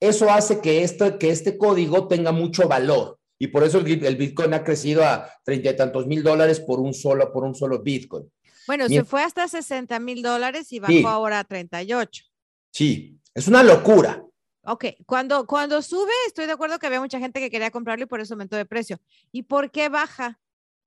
Eso 0.00 0.30
hace 0.30 0.60
que 0.60 0.82
este, 0.82 1.18
que 1.18 1.30
este 1.30 1.58
código 1.58 2.08
tenga 2.08 2.32
mucho 2.32 2.66
valor. 2.66 3.18
Y 3.38 3.48
por 3.48 3.64
eso 3.64 3.78
el, 3.78 4.16
Bitcoin 4.16 4.52
ha 4.54 4.64
crecido 4.64 5.04
a 5.04 5.30
treinta 5.44 5.70
y 5.70 5.76
tantos 5.76 6.06
mil 6.06 6.22
dólares 6.22 6.60
por 6.60 6.80
un 6.80 6.92
solo, 6.92 7.32
por 7.32 7.44
un 7.44 7.54
solo 7.54 7.82
Bitcoin. 7.82 8.30
Bueno, 8.66 8.88
se 8.88 9.04
fue 9.04 9.22
hasta 9.22 9.48
60 9.48 9.98
mil 10.00 10.22
dólares 10.22 10.72
y 10.72 10.78
bajó 10.78 11.08
ahora 11.08 11.40
a 11.40 11.44
38. 11.44 12.24
Sí, 12.70 13.18
es 13.34 13.48
una 13.48 13.62
locura. 13.62 14.22
Ok, 14.64 14.84
cuando, 15.06 15.46
cuando 15.46 15.80
sube, 15.80 16.12
estoy 16.26 16.46
de 16.46 16.52
acuerdo 16.52 16.78
que 16.78 16.86
había 16.86 17.00
mucha 17.00 17.18
gente 17.18 17.40
que 17.40 17.50
quería 17.50 17.70
comprarlo 17.70 18.04
y 18.04 18.08
por 18.08 18.20
eso 18.20 18.34
aumentó 18.34 18.56
de 18.56 18.66
precio. 18.66 19.00
¿Y 19.32 19.42
por 19.44 19.70
qué 19.70 19.88
baja? 19.88 20.38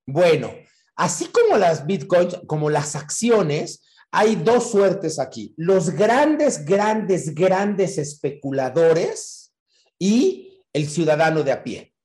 Bueno, 0.06 0.52
así 0.96 1.26
como 1.26 1.58
las 1.58 1.88
bitcoins, 1.88 2.40
como 2.46 2.70
las 2.70 2.96
acciones, 2.96 3.84
hay 4.16 4.36
dos 4.36 4.70
suertes 4.70 5.18
aquí. 5.18 5.56
Los 5.58 5.90
grandes, 5.90 6.66
grandes, 6.66 7.34
grandes 7.34 7.98
especuladores 7.98 9.56
y 9.98 10.64
el 10.72 10.88
ciudadano 10.88 11.42
de 11.42 11.52
a 11.52 11.64
pie. 11.64 11.96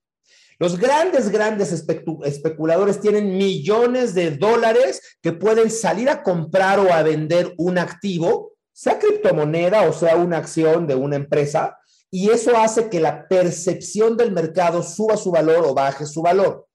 Los 0.58 0.78
grandes, 0.78 1.28
grandes 1.28 1.70
especuladores 1.70 3.00
tienen 3.00 3.36
millones 3.36 4.14
de 4.14 4.30
dólares 4.30 5.18
que 5.20 5.32
pueden 5.32 5.70
salir 5.70 6.08
a 6.08 6.22
comprar 6.22 6.80
o 6.80 6.90
a 6.92 7.02
vender 7.02 7.54
un 7.58 7.76
activo, 7.76 8.54
sea 8.72 8.98
criptomoneda 8.98 9.82
o 9.82 9.92
sea 9.92 10.16
una 10.16 10.38
acción 10.38 10.86
de 10.86 10.94
una 10.94 11.16
empresa, 11.16 11.76
y 12.10 12.30
eso 12.30 12.56
hace 12.56 12.88
que 12.88 13.00
la 13.00 13.28
percepción 13.28 14.16
del 14.16 14.32
mercado 14.32 14.82
suba 14.82 15.18
su 15.18 15.30
valor 15.30 15.62
o 15.66 15.74
baje 15.74 16.06
su 16.06 16.22
valor. 16.22 16.66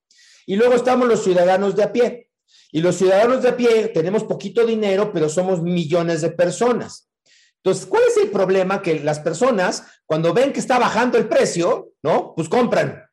Y 0.45 0.57
luego 0.57 0.75
estamos 0.75 1.07
los 1.07 1.23
ciudadanos 1.23 1.75
de 1.75 1.83
a 1.83 1.91
pie. 1.91 2.22
Y 2.71 2.81
los 2.81 2.95
ciudadanos 2.95 3.43
de 3.43 3.49
a 3.49 3.57
pie 3.57 3.89
tenemos 3.89 4.23
poquito 4.23 4.65
dinero, 4.65 5.11
pero 5.13 5.29
somos 5.29 5.61
millones 5.61 6.21
de 6.21 6.31
personas. 6.31 7.09
Entonces, 7.57 7.85
¿cuál 7.85 8.03
es 8.07 8.17
el 8.17 8.29
problema? 8.29 8.81
Que 8.81 8.99
las 8.99 9.19
personas, 9.19 9.83
cuando 10.05 10.33
ven 10.33 10.51
que 10.51 10.59
está 10.59 10.79
bajando 10.79 11.17
el 11.17 11.29
precio, 11.29 11.93
¿no? 12.03 12.33
Pues 12.35 12.49
compran. 12.49 13.05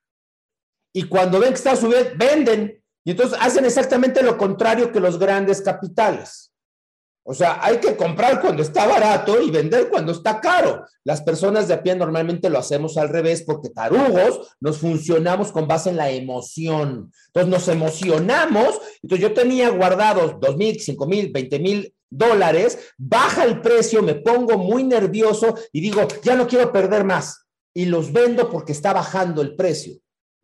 Y 0.93 1.05
cuando 1.05 1.39
ven 1.39 1.51
que 1.51 1.57
está 1.57 1.77
subiendo, 1.77 2.11
venden. 2.17 2.83
Y 3.05 3.13
entonces 3.13 3.39
hacen 3.41 3.65
exactamente 3.65 4.23
lo 4.23 4.37
contrario 4.37 4.91
que 4.91 4.99
los 4.99 5.19
grandes 5.19 5.63
capitales. 5.63 6.50
O 7.31 7.33
sea, 7.33 7.65
hay 7.65 7.77
que 7.77 7.95
comprar 7.95 8.41
cuando 8.41 8.61
está 8.61 8.89
barato 8.89 9.41
y 9.41 9.53
vender 9.53 9.89
cuando 9.89 10.11
está 10.11 10.41
caro. 10.41 10.85
Las 11.05 11.23
personas 11.23 11.69
de 11.69 11.75
a 11.75 11.81
pie 11.81 11.95
normalmente 11.95 12.51
lo 12.51 12.59
hacemos 12.59 12.97
al 12.97 13.09
revés 13.09 13.45
porque 13.47 13.69
tarugos 13.69 14.49
nos 14.59 14.79
funcionamos 14.79 15.53
con 15.53 15.69
base 15.69 15.91
en 15.91 15.97
la 15.97 16.11
emoción. 16.11 17.13
Entonces 17.27 17.49
nos 17.49 17.69
emocionamos. 17.69 18.81
Entonces 19.01 19.29
yo 19.29 19.33
tenía 19.33 19.69
guardados 19.69 20.41
dos 20.41 20.57
mil, 20.57 20.81
cinco 20.81 21.07
mil, 21.07 21.31
veinte 21.31 21.61
mil 21.61 21.95
dólares, 22.11 22.93
baja 22.99 23.45
el 23.45 23.61
precio, 23.61 24.03
me 24.03 24.17
pongo 24.17 24.59
muy 24.59 24.83
nervioso 24.83 25.55
y 25.71 25.83
digo, 25.83 26.09
ya 26.25 26.35
no 26.35 26.49
quiero 26.49 26.73
perder 26.73 27.05
más. 27.05 27.47
Y 27.73 27.85
los 27.85 28.13
vendo 28.13 28.51
porque 28.51 28.73
está 28.73 28.93
bajando 28.93 29.41
el 29.41 29.55
precio, 29.55 29.95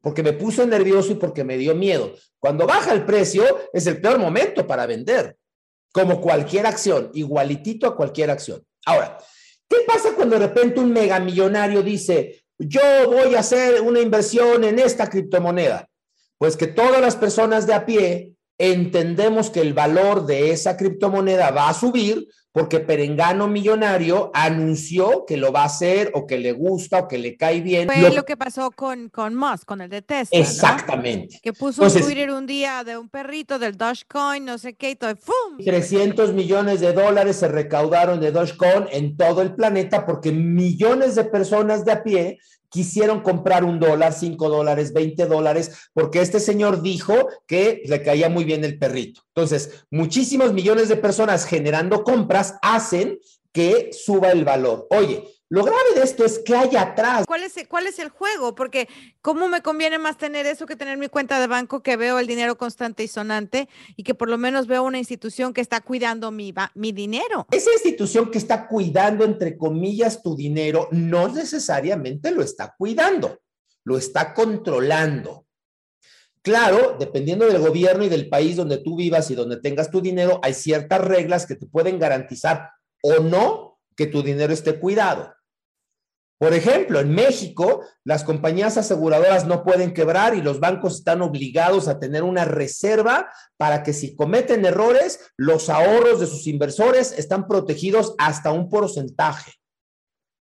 porque 0.01 0.23
me 0.23 0.35
puse 0.35 0.65
nervioso 0.65 1.11
y 1.11 1.17
porque 1.17 1.43
me 1.43 1.59
dio 1.59 1.75
miedo. 1.75 2.13
Cuando 2.39 2.65
baja 2.65 2.93
el 2.93 3.05
precio 3.05 3.43
es 3.73 3.89
el 3.89 4.01
peor 4.01 4.21
momento 4.21 4.65
para 4.69 4.87
vender 4.87 5.37
como 5.97 6.21
cualquier 6.21 6.67
acción, 6.67 7.11
igualitito 7.15 7.87
a 7.87 7.97
cualquier 7.97 8.31
acción. 8.31 8.63
Ahora, 8.85 9.17
¿qué 9.67 9.79
pasa 9.87 10.11
cuando 10.15 10.39
de 10.39 10.47
repente 10.47 10.79
un 10.79 10.93
megamillonario 10.93 11.83
dice, 11.83 12.45
yo 12.59 12.83
voy 13.07 13.35
a 13.35 13.39
hacer 13.39 13.81
una 13.81 14.01
inversión 14.01 14.63
en 14.65 14.79
esta 14.79 15.09
criptomoneda? 15.09 15.89
Pues 16.37 16.59
que 16.59 16.67
todas 16.67 17.01
las 17.01 17.17
personas 17.17 17.67
de 17.67 17.73
a 17.73 17.87
pie 17.87 18.35
entendemos 18.59 19.49
que 19.49 19.63
el 19.63 19.73
valor 19.73 20.27
de 20.27 20.51
esa 20.51 20.77
criptomoneda 20.77 21.51
va 21.51 21.71
a 21.71 21.75
subir 21.75 22.29
porque 22.57 22.81
Perengano 22.81 23.49
Millonario 23.49 24.31
anunció 24.33 25.27
que 25.27 25.37
lo 25.37 25.53
va 25.53 25.65
a 25.65 25.67
hacer 25.67 26.11
o 26.15 26.27
que 26.27 26.39
le 26.39 26.53
gusta 26.53 27.01
o 27.01 27.07
que 27.07 27.19
le 27.19 27.37
cae 27.37 27.61
bien. 27.61 27.87
Fue 27.87 28.11
lo, 28.11 28.25
que 28.25 28.39
pasó 28.39 28.71
con, 28.71 29.11
con 29.11 29.35
Musk, 29.35 29.67
con 29.67 29.83
el 29.83 29.91
de 29.91 30.01
Tesla. 30.01 30.39
Exactamente. 30.39 31.39
Que 31.43 31.53
puso 31.53 31.83
un 31.83 31.93
Twitter 31.93 32.31
un 32.31 32.47
día 32.47 32.83
de 32.83 32.97
un 32.97 33.11
perrito 33.11 33.59
del 33.59 33.77
Dogecoin, 33.77 34.43
no 34.43 34.57
sé 34.57 34.73
qué, 34.73 34.93
y 34.93 34.97
todo, 34.97 35.15
¡fum! 35.17 35.63
300 35.63 36.33
millones 36.33 36.81
de 36.81 36.95
dólares 36.95 37.37
se 37.37 37.49
recaudaron 37.49 38.21
de 38.21 38.33
Dogecoin 38.33 38.87
en 38.91 39.19
todo 39.19 39.43
el 39.43 39.55
planeta 39.55 40.07
porque 40.07 40.33
millones 40.33 41.15
de 41.15 41.25
personas 41.25 41.85
de 41.85 41.93
a 41.93 42.03
pie 42.03 42.39
quisieron 42.77 43.21
comprar 43.21 43.65
un 43.65 43.79
dólar, 43.79 44.13
cinco 44.13 44.49
dólares, 44.49 44.93
veinte 44.93 45.27
dólares, 45.27 45.91
porque 45.93 46.21
este 46.21 46.41
señor 46.41 46.83
dijo 46.83 47.15
que 47.47 47.83
le 47.87 48.03
caía 48.03 48.29
muy 48.29 48.45
bien 48.45 48.65
el 48.65 48.79
perrito. 48.79 49.23
Entonces, 49.35 49.87
muchísimos 49.91 50.53
millones 50.53 50.89
de 50.89 50.97
personas 50.97 51.47
generando 51.47 52.05
compras 52.05 52.46
hacen 52.63 53.19
que 53.53 53.91
suba 53.93 54.31
el 54.33 54.45
valor. 54.45 54.87
Oye, 54.91 55.25
lo 55.49 55.63
grave 55.63 55.95
de 55.95 56.03
esto 56.03 56.25
es 56.25 56.41
que 56.41 56.57
hay 56.57 56.75
atrás. 56.75 57.25
¿Cuál 57.25 57.45
es, 57.45 57.57
el, 57.57 57.69
¿Cuál 57.69 57.87
es 57.87 58.01
el 58.01 58.09
juego? 58.09 58.57
Porque 58.57 58.89
¿cómo 59.23 59.47
me 59.49 59.63
conviene 59.63 59.97
más 59.97 60.19
tener 60.19 60.45
eso 60.45 60.67
que 60.67 60.75
tener 60.75 60.99
mi 60.99 61.09
cuenta 61.09 61.39
de 61.39 61.47
banco 61.47 61.85
que 61.85 61.97
veo 61.97 62.19
el 62.19 62.27
dinero 62.27 62.59
constante 62.59 63.05
y 63.05 63.09
sonante 63.09 63.69
y 63.95 64.03
que 64.03 64.15
por 64.15 64.29
lo 64.29 64.39
menos 64.39 64.67
veo 64.67 64.83
una 64.83 64.99
institución 64.99 65.55
que 65.55 65.61
está 65.61 65.81
cuidando 65.81 66.33
mi, 66.33 66.53
mi 66.75 66.91
dinero? 66.91 67.47
Esa 67.53 67.73
institución 67.73 68.31
que 68.31 68.39
está 68.39 68.67
cuidando, 68.67 69.25
entre 69.25 69.57
comillas, 69.57 70.21
tu 70.21 70.35
dinero, 70.35 70.89
no 70.91 71.29
necesariamente 71.29 72.33
lo 72.33 72.43
está 72.43 72.75
cuidando, 72.77 73.39
lo 73.85 73.99
está 73.99 74.35
controlando. 74.35 75.46
Claro, 76.47 76.95
dependiendo 76.97 77.45
del 77.45 77.59
gobierno 77.59 78.05
y 78.05 78.09
del 78.09 78.29
país 78.29 78.55
donde 78.55 78.79
tú 78.79 78.95
vivas 78.95 79.33
y 79.33 79.35
donde 79.35 79.57
tengas 79.57 79.91
tu 79.91 80.01
dinero, 80.01 80.39
hay 80.45 80.55
ciertas 80.55 81.01
reglas 81.01 81.45
que 81.45 81.57
te 81.57 81.67
pueden 81.67 81.99
garantizar 81.99 82.71
o 83.03 83.15
no 83.19 83.81
que 83.97 84.07
tu 84.07 84.23
dinero 84.23 84.53
esté 84.53 84.79
cuidado. 84.79 85.35
Por 86.39 86.55
ejemplo, 86.55 87.01
en 87.01 87.13
México, 87.13 87.83
las 88.05 88.23
compañías 88.23 88.77
aseguradoras 88.77 89.45
no 89.45 89.65
pueden 89.65 89.93
quebrar 89.93 90.37
y 90.37 90.41
los 90.41 90.61
bancos 90.61 90.99
están 90.99 91.21
obligados 91.21 91.89
a 91.89 91.99
tener 91.99 92.23
una 92.23 92.45
reserva 92.45 93.29
para 93.57 93.83
que 93.83 93.93
si 93.93 94.15
cometen 94.15 94.65
errores, 94.65 95.19
los 95.37 95.69
ahorros 95.69 96.21
de 96.21 96.29
sus 96.29 96.47
inversores 96.47 97.11
están 97.19 97.49
protegidos 97.49 98.15
hasta 98.19 98.53
un 98.53 98.69
porcentaje. 98.69 99.51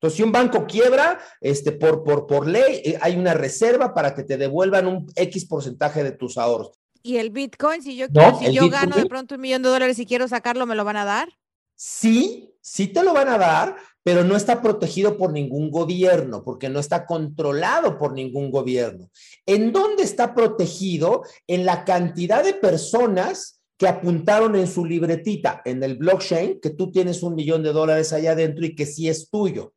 Entonces, 0.05 0.19
si 0.19 0.23
un 0.23 0.33
banco 0.33 0.67
quiebra, 0.67 1.19
este, 1.41 1.73
por, 1.73 2.05
por, 2.05 2.27
por 2.27 2.47
ley, 2.47 2.83
eh, 2.85 2.99
hay 3.01 3.17
una 3.17 3.33
reserva 3.33 3.95
para 3.95 4.15
que 4.15 4.23
te 4.23 4.37
devuelvan 4.37 4.87
un 4.87 5.07
X 5.17 5.47
porcentaje 5.47 6.05
de 6.05 6.13
tus 6.13 6.37
ahorros. 6.37 6.73
¿Y 7.03 7.17
el 7.17 7.31
Bitcoin, 7.31 7.83
si 7.83 7.97
yo, 7.97 8.09
si 8.39 8.53
yo 8.53 8.69
gano 8.69 8.97
de 8.97 9.07
pronto 9.07 9.37
un 9.37 9.41
millón 9.41 9.63
de 9.63 9.71
dólares 9.71 9.99
y 9.99 10.05
quiero 10.05 10.29
sacarlo, 10.29 10.67
me 10.67 10.75
lo 10.75 10.85
van 10.85 10.99
a 10.99 11.07
dar? 11.07 11.31
Sí, 11.75 12.55
sí 12.61 12.89
te 12.89 13.03
lo 13.03 13.15
van 13.15 13.29
a 13.29 13.39
dar, 13.39 13.77
pero 14.03 14.25
no 14.25 14.37
está 14.37 14.61
protegido 14.61 15.17
por 15.17 15.33
ningún 15.33 15.71
gobierno, 15.71 16.45
porque 16.45 16.69
no 16.69 16.81
está 16.81 17.07
controlado 17.07 17.97
por 17.97 18.13
ningún 18.13 18.51
gobierno. 18.51 19.09
¿En 19.47 19.73
dónde 19.73 20.03
está 20.03 20.35
protegido? 20.35 21.23
En 21.47 21.65
la 21.65 21.87
cantidad 21.87 22.45
de 22.45 22.53
personas 22.53 23.63
que 23.79 23.89
apuntaron 23.89 24.55
en 24.55 24.67
su 24.67 24.85
libretita, 24.85 25.63
en 25.65 25.83
el 25.83 25.97
blockchain, 25.97 26.61
que 26.61 26.69
tú 26.69 26.93
tienes 26.93 27.23
un 27.23 27.35
millón 27.35 27.63
de 27.63 27.73
dólares 27.73 28.13
allá 28.13 28.33
adentro 28.33 28.67
y 28.67 28.75
que 28.75 28.85
sí 28.85 29.09
es 29.09 29.31
tuyo. 29.31 29.73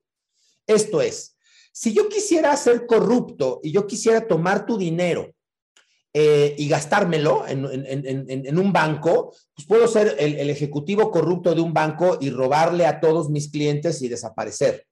Esto 0.68 1.02
es, 1.02 1.38
si 1.72 1.94
yo 1.94 2.10
quisiera 2.10 2.56
ser 2.58 2.86
corrupto 2.86 3.60
y 3.64 3.72
yo 3.72 3.88
quisiera 3.88 4.28
tomar 4.28 4.66
tu 4.66 4.78
dinero 4.78 5.32
eh, 6.12 6.56
y 6.58 6.68
gastármelo 6.68 7.46
en, 7.48 8.58
un 8.58 8.74
banco, 8.74 9.36
pues 9.54 9.68
puedo 9.68 9.88
ser 9.88 10.16
el, 10.18 10.50
ejecutivo 10.50 11.12
corrupto 11.12 11.54
de 11.54 11.62
un 11.62 11.74
banco 11.74 12.18
y 12.20 12.32
robarle 12.32 12.88
a 12.88 13.00
todos 13.00 13.30
mis 13.30 13.52
clientes 13.52 14.02
y 14.02 14.08
desaparecer. 14.08 14.88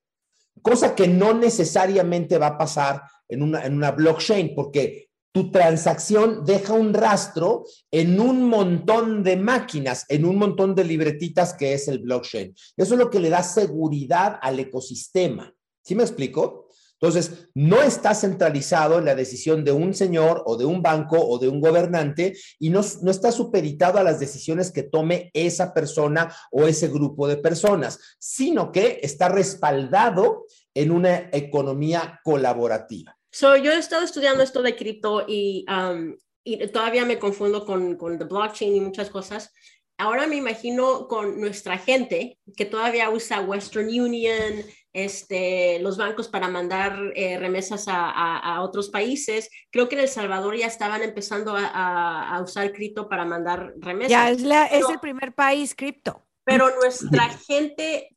Cosa 0.62 0.94
que 0.94 1.08
no 1.08 1.34
necesariamente 1.34 2.38
va 2.38 2.48
a 2.48 2.58
pasar 2.60 3.02
en 3.28 3.42
una, 3.42 3.66
en 3.66 3.74
una 3.74 3.90
blockchain, 3.90 4.54
porque 4.54 5.10
tu 5.32 5.50
transacción 5.50 6.46
deja 6.46 6.74
un 6.74 6.94
rastro 6.94 7.66
en 7.90 8.20
un 8.20 8.48
montón 8.48 9.24
de 9.24 9.36
máquinas, 9.36 10.06
en 10.08 10.24
un 10.24 10.38
montón 10.38 10.76
de 10.76 10.84
libretitas 10.84 11.56
que 11.56 11.74
es 11.74 11.88
el 11.88 12.00
blockchain. 12.00 12.54
Eso 12.78 12.94
es 12.94 13.00
lo 13.00 13.10
que 13.10 13.20
le 13.20 13.30
da 13.30 13.42
seguridad 13.42 14.38
al 14.42 14.60
ecosistema. 14.60 15.52
¿Sí 15.86 15.94
me 15.94 16.04
explico? 16.04 16.70
Entonces, 16.94 17.50
no 17.54 17.84
está 17.84 18.16
centralizado 18.16 18.98
en 18.98 19.06
la 19.06 19.14
decisión 19.14 19.64
de 19.64 19.72
un 19.72 19.94
señor 19.94 20.42
o 20.48 20.58
de 20.58 20.66
un 20.66 20.82
banco 20.82 21.20
o 21.20 21.38
de 21.38 21.48
un 21.48 21.62
gobernante 21.62 22.36
y 22.58 22.72
no, 22.72 22.82
no 23.04 23.12
está 23.12 23.32
superitado 23.32 24.00
a 24.00 24.04
las 24.04 24.20
decisiones 24.20 24.72
que 24.72 24.82
tome 24.82 25.30
esa 25.34 25.74
persona 25.74 26.36
o 26.52 26.66
ese 26.66 26.88
grupo 26.88 27.28
de 27.28 27.38
personas, 27.38 28.00
sino 28.18 28.72
que 28.72 29.00
está 29.04 29.30
respaldado 29.30 30.46
en 30.74 30.90
una 30.90 31.30
economía 31.32 32.20
colaborativa. 32.24 33.16
So, 33.32 33.56
yo 33.58 33.72
he 33.72 33.78
estado 33.78 34.04
estudiando 34.04 34.42
esto 34.42 34.64
de 34.64 34.76
cripto 34.76 35.26
y, 35.28 35.66
um, 35.70 36.16
y 36.44 36.66
todavía 36.70 37.06
me 37.06 37.20
confundo 37.20 37.66
con, 37.66 37.98
con 37.98 38.14
el 38.14 38.28
blockchain 38.28 38.76
y 38.76 38.80
muchas 38.80 39.10
cosas 39.12 39.52
ahora 39.98 40.28
me 40.28 40.36
imagino 40.36 41.08
con 41.08 41.40
nuestra 41.40 41.78
gente 41.78 42.38
que 42.56 42.66
todavía 42.66 43.10
usa 43.10 43.42
Western 43.42 43.88
Union, 43.88 44.64
este, 44.94 45.80
los 45.80 45.98
bancos 45.98 46.30
para 46.30 46.48
mandar 46.48 46.98
eh, 47.16 47.38
remesas 47.38 47.86
a, 47.88 48.62
otros 48.62 48.90
países. 48.90 49.50
Creo 49.70 49.90
que 49.90 49.96
en 49.96 50.02
El 50.02 50.08
Salvador 50.08 50.56
ya 50.56 50.68
estaban 50.68 51.02
empezando 51.02 51.54
a, 51.58 52.42
usar 52.44 52.72
cripto 52.72 53.10
para 53.10 53.26
mandar 53.26 53.74
remesas. 53.78 54.12
Ya 54.12 54.30
es, 54.30 54.42
la, 54.42 54.66
es 54.68 54.90
el 54.90 55.00
primer 55.00 55.34
país 55.34 55.76
cripto. 55.76 56.26
Pero 56.46 56.70
nuestra 56.76 57.30
gente 57.48 58.15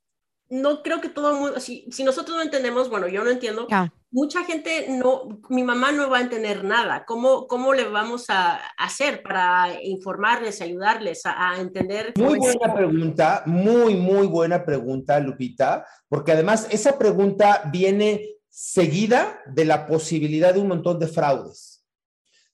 no 0.51 0.83
creo 0.83 1.01
que 1.01 1.09
todo 1.09 1.33
el 1.33 1.37
mundo, 1.41 1.61
si, 1.61 1.87
si 1.91 2.05
nosotros 2.05 2.37
no 2.37 2.43
entendemos, 2.43 2.89
bueno, 2.89 3.07
yo 3.09 3.23
no 3.23 3.31
entiendo, 3.31 3.67
mucha 4.11 4.45
gente 4.45 4.87
no, 4.89 5.41
mi 5.51 5.63
mamá 5.63 5.93
no 5.93 6.09
va 6.09 6.19
a 6.19 6.23
entender 6.23 6.65
nada. 6.65 7.05
¿Cómo, 7.05 7.47
cómo 7.47 7.75
le 7.75 7.85
vamos 7.89 8.31
a 8.31 8.57
hacer 8.79 9.23
para 9.23 9.83
informarles, 9.83 10.63
ayudarles 10.63 11.27
a, 11.27 11.51
a 11.51 11.61
entender? 11.61 12.15
Muy 12.17 12.39
es- 12.39 12.55
buena 12.57 12.75
pregunta, 12.75 13.43
muy, 13.47 13.95
muy 13.95 14.27
buena 14.27 14.65
pregunta, 14.65 15.21
Lupita, 15.21 15.85
porque 16.09 16.33
además 16.33 16.67
esa 16.71 16.99
pregunta 16.99 17.69
viene 17.71 18.37
seguida 18.49 19.41
de 19.47 19.65
la 19.67 19.87
posibilidad 19.87 20.55
de 20.55 20.61
un 20.61 20.69
montón 20.69 20.99
de 20.99 21.09
fraudes. 21.09 21.85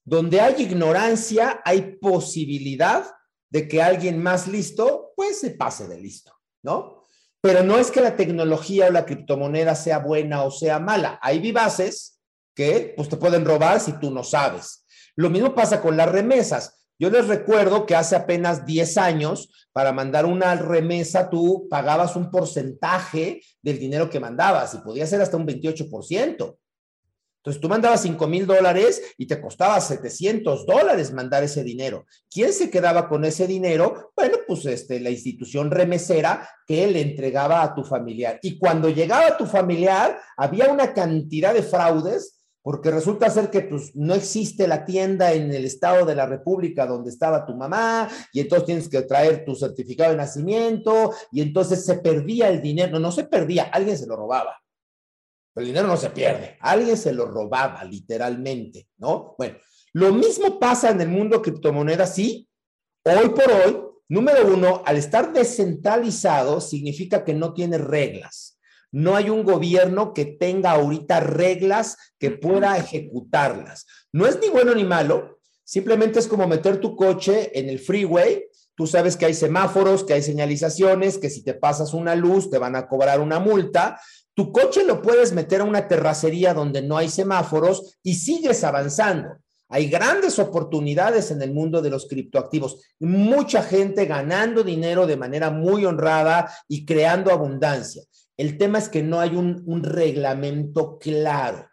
Donde 0.04 0.40
hay 0.40 0.62
ignorancia, 0.62 1.62
hay 1.64 1.96
posibilidad 1.98 3.06
de 3.48 3.68
que 3.68 3.80
alguien 3.80 4.20
más 4.20 4.48
listo, 4.48 5.12
pues 5.16 5.38
se 5.40 5.52
pase 5.52 5.86
de 5.86 5.98
listo, 6.00 6.32
¿no? 6.62 7.03
Pero 7.44 7.62
no 7.62 7.78
es 7.78 7.90
que 7.90 8.00
la 8.00 8.16
tecnología 8.16 8.86
o 8.86 8.90
la 8.90 9.04
criptomoneda 9.04 9.74
sea 9.74 9.98
buena 9.98 10.44
o 10.44 10.50
sea 10.50 10.78
mala. 10.78 11.18
Hay 11.20 11.40
vivaces 11.40 12.18
que 12.54 12.94
pues 12.96 13.10
te 13.10 13.18
pueden 13.18 13.44
robar 13.44 13.80
si 13.80 13.92
tú 14.00 14.10
no 14.10 14.24
sabes. 14.24 14.86
Lo 15.14 15.28
mismo 15.28 15.54
pasa 15.54 15.82
con 15.82 15.94
las 15.94 16.10
remesas. 16.10 16.86
Yo 16.98 17.10
les 17.10 17.28
recuerdo 17.28 17.84
que 17.84 17.96
hace 17.96 18.16
apenas 18.16 18.64
10 18.64 18.96
años, 18.96 19.68
para 19.72 19.92
mandar 19.92 20.24
una 20.24 20.54
remesa, 20.54 21.28
tú 21.28 21.66
pagabas 21.68 22.16
un 22.16 22.30
porcentaje 22.30 23.42
del 23.60 23.78
dinero 23.78 24.08
que 24.08 24.20
mandabas 24.20 24.72
y 24.72 24.78
podía 24.78 25.06
ser 25.06 25.20
hasta 25.20 25.36
un 25.36 25.46
28%. 25.46 26.56
Entonces 27.44 27.60
tú 27.60 27.68
mandabas 27.68 28.00
5 28.00 28.26
mil 28.26 28.46
dólares 28.46 29.02
y 29.18 29.26
te 29.26 29.38
costaba 29.38 29.78
700 29.78 30.64
dólares 30.64 31.12
mandar 31.12 31.44
ese 31.44 31.62
dinero. 31.62 32.06
¿Quién 32.30 32.54
se 32.54 32.70
quedaba 32.70 33.06
con 33.06 33.22
ese 33.26 33.46
dinero? 33.46 34.12
Bueno, 34.16 34.38
pues 34.48 34.64
este, 34.64 34.98
la 34.98 35.10
institución 35.10 35.70
remesera 35.70 36.48
que 36.66 36.86
le 36.86 37.02
entregaba 37.02 37.62
a 37.62 37.74
tu 37.74 37.84
familiar. 37.84 38.38
Y 38.40 38.58
cuando 38.58 38.88
llegaba 38.88 39.36
tu 39.36 39.44
familiar, 39.44 40.18
había 40.38 40.72
una 40.72 40.94
cantidad 40.94 41.52
de 41.52 41.62
fraudes 41.62 42.40
porque 42.62 42.90
resulta 42.90 43.28
ser 43.28 43.50
que 43.50 43.60
pues, 43.60 43.94
no 43.94 44.14
existe 44.14 44.66
la 44.66 44.86
tienda 44.86 45.34
en 45.34 45.52
el 45.52 45.66
estado 45.66 46.06
de 46.06 46.14
la 46.14 46.24
República 46.24 46.86
donde 46.86 47.10
estaba 47.10 47.44
tu 47.44 47.54
mamá, 47.54 48.08
y 48.32 48.40
entonces 48.40 48.64
tienes 48.64 48.88
que 48.88 49.02
traer 49.02 49.44
tu 49.44 49.54
certificado 49.54 50.12
de 50.12 50.16
nacimiento, 50.16 51.12
y 51.30 51.42
entonces 51.42 51.84
se 51.84 51.96
perdía 51.96 52.48
el 52.48 52.62
dinero. 52.62 52.92
No, 52.92 53.00
no 53.00 53.12
se 53.12 53.24
perdía, 53.24 53.64
alguien 53.64 53.98
se 53.98 54.06
lo 54.06 54.16
robaba. 54.16 54.63
El 55.54 55.66
dinero 55.66 55.86
no 55.86 55.96
se 55.96 56.10
pierde, 56.10 56.56
alguien 56.60 56.96
se 56.96 57.12
lo 57.12 57.26
robaba 57.26 57.84
literalmente, 57.84 58.88
¿no? 58.98 59.34
Bueno, 59.38 59.58
lo 59.92 60.12
mismo 60.12 60.58
pasa 60.58 60.90
en 60.90 61.00
el 61.00 61.08
mundo 61.08 61.40
criptomonedas, 61.40 62.14
sí. 62.14 62.48
Hoy 63.04 63.28
por 63.28 63.50
hoy, 63.50 63.80
número 64.08 64.52
uno, 64.52 64.82
al 64.84 64.96
estar 64.96 65.32
descentralizado 65.32 66.60
significa 66.60 67.24
que 67.24 67.34
no 67.34 67.54
tiene 67.54 67.78
reglas. 67.78 68.58
No 68.90 69.14
hay 69.14 69.30
un 69.30 69.44
gobierno 69.44 70.14
que 70.14 70.24
tenga 70.24 70.72
ahorita 70.72 71.20
reglas 71.20 71.96
que 72.18 72.30
pueda 72.30 72.76
ejecutarlas. 72.76 73.86
No 74.12 74.26
es 74.26 74.40
ni 74.40 74.48
bueno 74.48 74.74
ni 74.74 74.84
malo, 74.84 75.38
simplemente 75.64 76.18
es 76.18 76.26
como 76.26 76.48
meter 76.48 76.80
tu 76.80 76.96
coche 76.96 77.56
en 77.58 77.68
el 77.68 77.78
freeway. 77.78 78.44
Tú 78.76 78.88
sabes 78.88 79.16
que 79.16 79.26
hay 79.26 79.34
semáforos, 79.34 80.02
que 80.02 80.14
hay 80.14 80.22
señalizaciones, 80.22 81.18
que 81.18 81.30
si 81.30 81.44
te 81.44 81.54
pasas 81.54 81.94
una 81.94 82.16
luz 82.16 82.50
te 82.50 82.58
van 82.58 82.74
a 82.74 82.88
cobrar 82.88 83.20
una 83.20 83.38
multa. 83.38 84.00
Tu 84.34 84.50
coche 84.50 84.84
lo 84.84 85.00
puedes 85.00 85.32
meter 85.32 85.60
a 85.60 85.64
una 85.64 85.86
terracería 85.86 86.54
donde 86.54 86.82
no 86.82 86.96
hay 86.96 87.08
semáforos 87.08 87.98
y 88.02 88.14
sigues 88.14 88.64
avanzando. 88.64 89.38
Hay 89.68 89.88
grandes 89.88 90.38
oportunidades 90.38 91.30
en 91.30 91.40
el 91.42 91.52
mundo 91.52 91.80
de 91.80 91.90
los 91.90 92.06
criptoactivos. 92.06 92.80
Mucha 93.00 93.62
gente 93.62 94.06
ganando 94.06 94.62
dinero 94.62 95.06
de 95.06 95.16
manera 95.16 95.50
muy 95.50 95.84
honrada 95.84 96.52
y 96.68 96.84
creando 96.84 97.32
abundancia. 97.32 98.02
El 98.36 98.58
tema 98.58 98.78
es 98.78 98.88
que 98.88 99.02
no 99.02 99.20
hay 99.20 99.36
un, 99.36 99.82
reglamento 99.82 100.98
claro, 100.98 101.68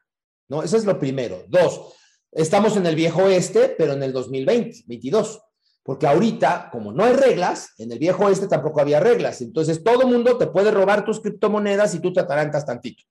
¿no? 0.48 0.64
Eso 0.64 0.78
es 0.78 0.86
lo 0.86 1.00
primero. 1.00 1.44
Dos, 1.48 1.94
estamos 2.32 2.78
en 2.78 2.86
el 2.86 2.96
viejo 2.96 3.24
oeste, 3.24 3.76
pero 3.78 3.94
en 3.94 4.04
el 4.04 4.14
2020, 4.14 4.84
22. 4.86 5.42
Porque 5.84 6.08
ahorita, 6.08 6.70
como 6.72 6.92
no 6.92 7.04
hay 7.04 7.14
reglas, 7.14 7.74
en 7.78 7.92
el 7.92 8.00
viejo 8.00 8.26
oeste 8.26 8.48
tampoco 8.48 8.82
había 8.82 9.00
reglas. 9.00 9.42
Entonces, 9.42 9.84
todo 9.84 10.08
mundo 10.08 10.38
te 10.38 10.48
puede 10.48 10.72
robar 10.72 11.04
tus 11.04 11.20
criptomonedas 11.20 11.96
y 11.96 12.00
tú 12.00 12.14
te 12.14 12.20
atarancas 12.20 12.66
tantito. 12.66 13.04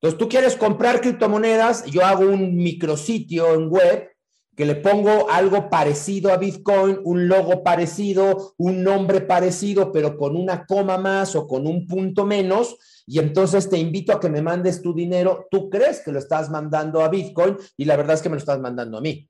Entonces, 0.00 0.18
tú 0.18 0.28
quieres 0.28 0.56
comprar 0.56 1.00
criptomonedas, 1.00 1.84
yo 1.86 2.04
hago 2.04 2.24
un 2.24 2.56
micrositio 2.56 3.54
en 3.54 3.68
web 3.68 4.10
que 4.56 4.64
le 4.64 4.76
pongo 4.76 5.28
algo 5.30 5.68
parecido 5.68 6.32
a 6.32 6.36
Bitcoin, 6.36 7.00
un 7.04 7.28
logo 7.28 7.62
parecido, 7.62 8.54
un 8.56 8.82
nombre 8.82 9.20
parecido, 9.20 9.90
pero 9.90 10.16
con 10.16 10.36
una 10.36 10.64
coma 10.64 10.96
más 10.96 11.34
o 11.34 11.46
con 11.46 11.66
un 11.66 11.86
punto 11.86 12.24
menos, 12.24 12.76
y 13.06 13.18
entonces 13.18 13.68
te 13.68 13.78
invito 13.78 14.12
a 14.12 14.20
que 14.20 14.28
me 14.28 14.42
mandes 14.42 14.80
tu 14.80 14.94
dinero. 14.94 15.46
Tú 15.50 15.68
crees 15.68 16.00
que 16.00 16.12
lo 16.12 16.18
estás 16.18 16.50
mandando 16.50 17.02
a 17.02 17.08
Bitcoin 17.08 17.56
y 17.76 17.84
la 17.84 17.96
verdad 17.96 18.14
es 18.14 18.22
que 18.22 18.28
me 18.28 18.36
lo 18.36 18.40
estás 18.40 18.60
mandando 18.60 18.98
a 18.98 19.00
mí. 19.00 19.28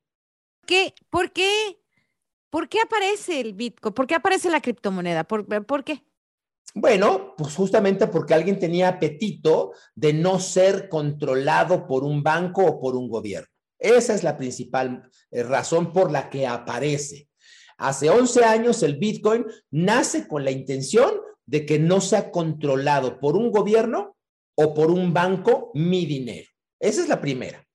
¿Qué? 0.67 0.95
¿Por 1.11 1.33
qué? 1.33 1.84
¿Por 2.55 2.69
qué 2.69 2.79
aparece 2.81 3.41
el 3.41 3.53
Bitcoin? 3.53 3.93
¿Por 3.93 4.07
qué 4.07 4.15
aparece 4.15 4.49
la 4.49 4.61
criptomoneda? 4.61 5.25
¿Por, 5.25 5.45
por 5.67 5.83
qué? 5.83 6.05
Bueno, 6.73 7.35
pues 7.37 7.53
justamente 7.57 8.07
porque 8.07 8.33
alguien 8.33 8.61
tenía 8.61 8.87
apetito 8.87 9.73
de 9.97 10.13
no 10.13 10.39
ser 10.39 10.89
controlado 10.89 11.85
por 11.89 12.05
un 12.05 12.23
banco 12.23 12.65
o 12.65 12.79
por 12.79 12.95
un 12.95 13.09
gobierno. 13.09 13.49
Esa 13.77 14.15
es 14.15 14.23
la 14.23 14.37
principal 14.37 15.11
eh, 15.33 15.43
razón 15.43 15.93
por 15.93 16.13
la 16.13 16.31
que 16.31 16.47
aparece. 16.47 17.29
Hace 17.77 18.09
11 18.09 18.45
años 18.45 18.85
el 18.85 18.99
Bitcoin 18.99 19.47
nace 19.73 20.29
con 20.29 20.45
la 20.45 20.53
intención 20.53 21.13
de 21.47 21.67
que 21.67 21.81
no 21.81 22.01
sea 22.01 22.31
controlado 22.31 23.19
por 23.19 23.37
un 23.37 23.51
gobierno 23.51 24.17
o 24.55 24.75
por 24.75 24.93
un 24.93 25.13
banco 25.13 25.73
mi 25.75 26.07
dinero. 26.07 26.49
Esa 26.79 27.03
es 27.03 27.09
la 27.09 27.21
primera. 27.21 27.67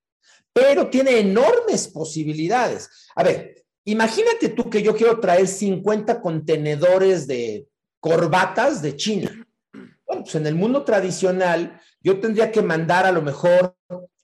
Pero 0.54 0.90
tiene 0.90 1.20
enormes 1.20 1.90
posibilidades. 1.90 2.90
A 3.14 3.24
ver, 3.24 3.59
imagínate 3.86 4.50
tú 4.50 4.70
que 4.70 4.82
yo 4.82 4.96
quiero 4.96 5.20
traer 5.20 5.48
50 5.48 6.22
contenedores 6.22 7.28
de 7.28 7.68
corbatas 8.00 8.82
de 8.82 8.96
China. 8.96 9.46
Bueno, 10.06 10.24
pues 10.24 10.36
en 10.36 10.48
el 10.48 10.56
mundo 10.56 10.84
tradicional 10.84 11.80
yo 12.02 12.20
tendría 12.20 12.52
que 12.52 12.62
mandar 12.62 13.06
a 13.06 13.12
lo 13.12 13.22
mejor 13.22 13.76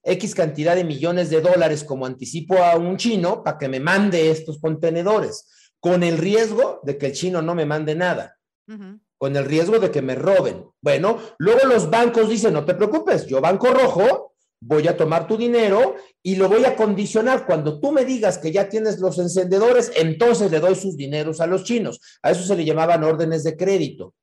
X 0.03 0.35
cantidad 0.35 0.75
de 0.75 0.83
millones 0.83 1.29
de 1.29 1.41
dólares 1.41 1.83
como 1.83 2.05
anticipo 2.05 2.57
a 2.57 2.77
un 2.77 2.97
chino 2.97 3.43
para 3.43 3.57
que 3.57 3.67
me 3.67 3.79
mande 3.79 4.29
estos 4.31 4.59
contenedores, 4.59 5.47
con 5.79 6.03
el 6.03 6.17
riesgo 6.17 6.79
de 6.83 6.97
que 6.97 7.07
el 7.07 7.13
chino 7.13 7.41
no 7.41 7.55
me 7.55 7.65
mande 7.65 7.95
nada, 7.95 8.37
Uh 8.67 8.73
-huh. 8.73 8.99
con 9.19 9.35
el 9.35 9.45
riesgo 9.45 9.77
de 9.79 9.91
que 9.91 10.01
me 10.01 10.15
roben. 10.15 10.65
Bueno, 10.81 11.19
luego 11.37 11.67
los 11.67 11.89
bancos 11.89 12.27
dicen, 12.29 12.53
no 12.53 12.65
te 12.65 12.73
preocupes, 12.73 13.27
yo 13.27 13.39
banco 13.41 13.67
rojo, 13.71 14.34
voy 14.65 14.87
a 14.87 14.97
tomar 14.97 15.27
tu 15.27 15.37
dinero 15.37 15.95
y 16.23 16.35
lo 16.35 16.49
voy 16.49 16.65
a 16.65 16.75
condicionar. 16.75 17.45
Cuando 17.45 17.79
tú 17.79 17.91
me 17.91 18.03
digas 18.03 18.39
que 18.39 18.51
ya 18.51 18.67
tienes 18.67 18.99
los 18.99 19.19
encendedores, 19.19 19.91
entonces 19.95 20.49
le 20.51 20.59
doy 20.59 20.75
sus 20.75 20.97
dineros 20.97 21.39
a 21.39 21.47
los 21.47 21.63
chinos. 21.63 22.01
A 22.23 22.31
eso 22.31 22.43
se 22.43 22.55
le 22.55 22.65
llamaban 22.65 23.03
órdenes 23.03 23.43
de 23.43 23.55
crédito, 23.55 24.15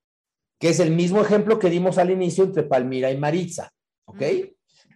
que 0.58 0.70
es 0.70 0.80
el 0.80 0.90
mismo 0.90 1.20
ejemplo 1.20 1.58
que 1.58 1.70
dimos 1.70 1.96
al 1.98 2.10
inicio 2.10 2.44
entre 2.44 2.64
Palmira 2.64 3.10
y 3.10 3.16
Maritza, 3.16 3.70
¿ok? 4.06 4.22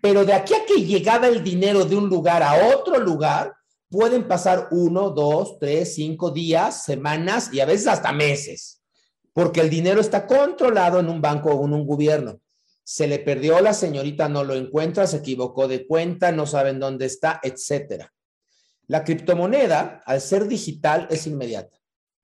Pero 0.03 0.25
de 0.25 0.33
aquí 0.33 0.55
a 0.55 0.67
que 0.67 0.85
llegaba 0.85 1.29
el 1.29 1.43
dinero 1.45 1.85
de 1.85 1.97
un 1.97 2.09
lugar 2.09 2.43
a 2.43 2.77
otro 2.77 2.99
lugar, 2.99 3.55
pueden 3.89 4.27
pasar 4.27 4.69
uno, 4.73 5.11
dos, 5.11 5.59
tres, 5.61 5.95
cinco 5.95 6.33
días, 6.33 6.85
semanas 6.85 7.51
y 7.53 7.61
a 7.61 7.67
veces 7.67 7.87
hasta 7.87 8.13
meses, 8.13 8.83
porque 9.33 9.61
el 9.61 9.71
dinero 9.71 10.01
está 10.01 10.27
controlado 10.27 10.99
en 10.99 11.09
un 11.09 11.21
banco 11.21 11.51
o 11.51 11.65
en 11.67 11.73
un 11.73 11.87
gobierno. 11.87 12.41
Se 12.89 13.09
le 13.09 13.19
perdió, 13.19 13.61
la 13.61 13.75
señorita 13.75 14.29
no 14.29 14.45
lo 14.45 14.55
encuentra, 14.55 15.09
se 15.09 15.17
equivocó 15.17 15.67
de 15.67 15.89
cuenta, 15.89 16.31
no 16.31 16.47
saben 16.47 16.79
dónde 16.79 17.07
está, 17.07 17.41
etcétera. 17.43 18.15
La 18.87 19.03
criptomoneda, 19.03 20.03
al 20.07 20.21
ser 20.21 20.47
digital, 20.47 21.09
es 21.11 21.27
inmediata. 21.27 21.77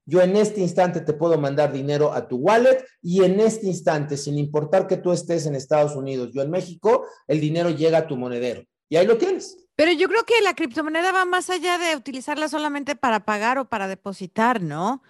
Yo 0.07 0.23
en 0.23 0.37
este 0.37 0.61
instante 0.61 1.01
te 1.01 1.15
puedo 1.15 1.37
mandar 1.37 1.73
dinero 1.73 2.13
a 2.13 2.29
tu 2.29 2.37
wallet 2.37 2.85
y 3.03 3.25
en 3.25 3.41
este 3.41 3.67
instante, 3.67 4.17
sin 4.17 4.39
importar 4.39 4.87
que 4.87 4.99
tú 4.99 5.11
estés 5.11 5.47
en 5.47 5.57
Estados 5.57 5.97
Unidos, 5.97 6.31
yo 6.33 6.43
en 6.43 6.51
México, 6.53 7.09
el 7.27 7.41
dinero 7.41 7.71
llega 7.71 7.99
a 7.99 8.07
tu 8.07 8.17
monedero 8.17 8.63
y 8.89 8.95
ahí 8.95 9.07
lo 9.07 9.19
tienes. 9.19 9.57
Pero 9.75 9.91
yo 9.91 10.07
creo 10.07 10.23
que 10.23 10.41
la 10.45 10.55
criptomoneda 10.55 11.11
va 11.11 11.25
más 11.25 11.51
allá 11.51 11.77
de 11.77 11.97
utilizarla 11.97 12.49
solamente 12.49 12.95
para 12.95 13.25
pagar 13.25 13.59
o 13.59 13.69
para 13.69 13.89
depositar, 13.89 14.63
¿no? 14.63 15.03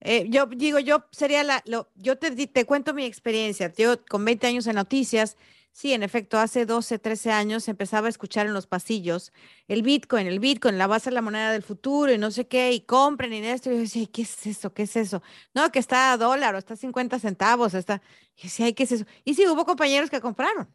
Eh, 0.00 0.26
yo 0.28 0.46
digo, 0.46 0.78
yo 0.78 1.04
sería 1.10 1.42
la, 1.42 1.62
lo, 1.66 1.88
yo 1.94 2.18
te, 2.18 2.30
te 2.46 2.64
cuento 2.64 2.94
mi 2.94 3.04
experiencia. 3.04 3.72
Yo 3.76 4.04
con 4.04 4.24
20 4.24 4.46
años 4.46 4.66
en 4.66 4.76
noticias, 4.76 5.36
sí, 5.72 5.92
en 5.92 6.02
efecto, 6.02 6.38
hace 6.38 6.66
12, 6.66 6.98
13 6.98 7.32
años 7.32 7.68
empezaba 7.68 8.06
a 8.06 8.10
escuchar 8.10 8.46
en 8.46 8.54
los 8.54 8.66
pasillos 8.66 9.32
el 9.68 9.82
Bitcoin, 9.82 10.26
el 10.26 10.38
Bitcoin, 10.38 10.78
la 10.78 10.84
a 10.84 10.98
ser 11.00 11.12
la 11.12 11.22
moneda 11.22 11.50
del 11.52 11.62
futuro 11.62 12.12
y 12.12 12.18
no 12.18 12.30
sé 12.30 12.46
qué, 12.46 12.72
y 12.72 12.80
compren 12.80 13.32
y 13.32 13.46
esto. 13.46 13.70
Y 13.70 13.74
yo 13.74 13.80
decía, 13.80 14.06
¿qué 14.12 14.22
es 14.22 14.46
eso? 14.46 14.72
¿Qué 14.72 14.82
es 14.82 14.96
eso? 14.96 15.22
No, 15.54 15.70
que 15.72 15.78
está 15.78 16.12
a 16.12 16.16
dólar 16.18 16.54
o 16.54 16.58
está 16.58 16.74
a 16.74 16.76
50 16.76 17.18
centavos, 17.18 17.74
está. 17.74 18.02
Y 18.36 18.44
decía, 18.44 18.72
¿qué 18.72 18.82
es 18.84 18.92
eso? 18.92 19.04
Y 19.24 19.34
sí, 19.34 19.46
hubo 19.46 19.64
compañeros 19.64 20.10
que 20.10 20.20
compraron. 20.20 20.68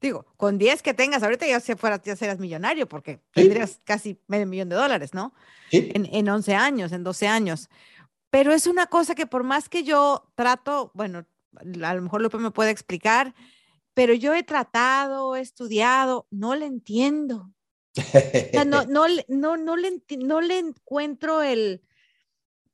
Digo, 0.00 0.26
con 0.36 0.58
10 0.58 0.82
que 0.82 0.94
tengas, 0.94 1.22
ahorita 1.24 1.46
ya, 1.46 1.58
si 1.58 1.74
fueras, 1.74 2.00
ya 2.04 2.14
serás 2.14 2.38
millonario 2.38 2.88
porque 2.88 3.14
sí. 3.34 3.42
tendrías 3.42 3.80
casi 3.84 4.20
medio 4.28 4.46
millón 4.46 4.68
de 4.68 4.76
dólares, 4.76 5.12
¿no? 5.12 5.34
Sí. 5.70 5.90
En, 5.92 6.06
en 6.12 6.28
11 6.28 6.54
años, 6.54 6.92
en 6.92 7.02
12 7.02 7.26
años. 7.26 7.68
Pero 8.30 8.52
es 8.52 8.66
una 8.66 8.86
cosa 8.86 9.14
que 9.14 9.26
por 9.26 9.42
más 9.42 9.68
que 9.68 9.84
yo 9.84 10.30
trato, 10.34 10.90
bueno, 10.94 11.26
a 11.82 11.94
lo 11.94 12.02
mejor 12.02 12.20
Lupe 12.20 12.38
me 12.38 12.50
puede 12.50 12.70
explicar, 12.70 13.34
pero 13.94 14.14
yo 14.14 14.34
he 14.34 14.42
tratado, 14.42 15.34
he 15.34 15.40
estudiado, 15.40 16.26
no 16.30 16.54
le 16.54 16.66
entiendo. 16.66 17.50
no, 18.66 18.84
no, 18.88 19.06
no, 19.28 19.56
no, 19.56 19.76
le, 19.76 20.02
no 20.18 20.40
le 20.40 20.58
encuentro 20.58 21.42
el, 21.42 21.82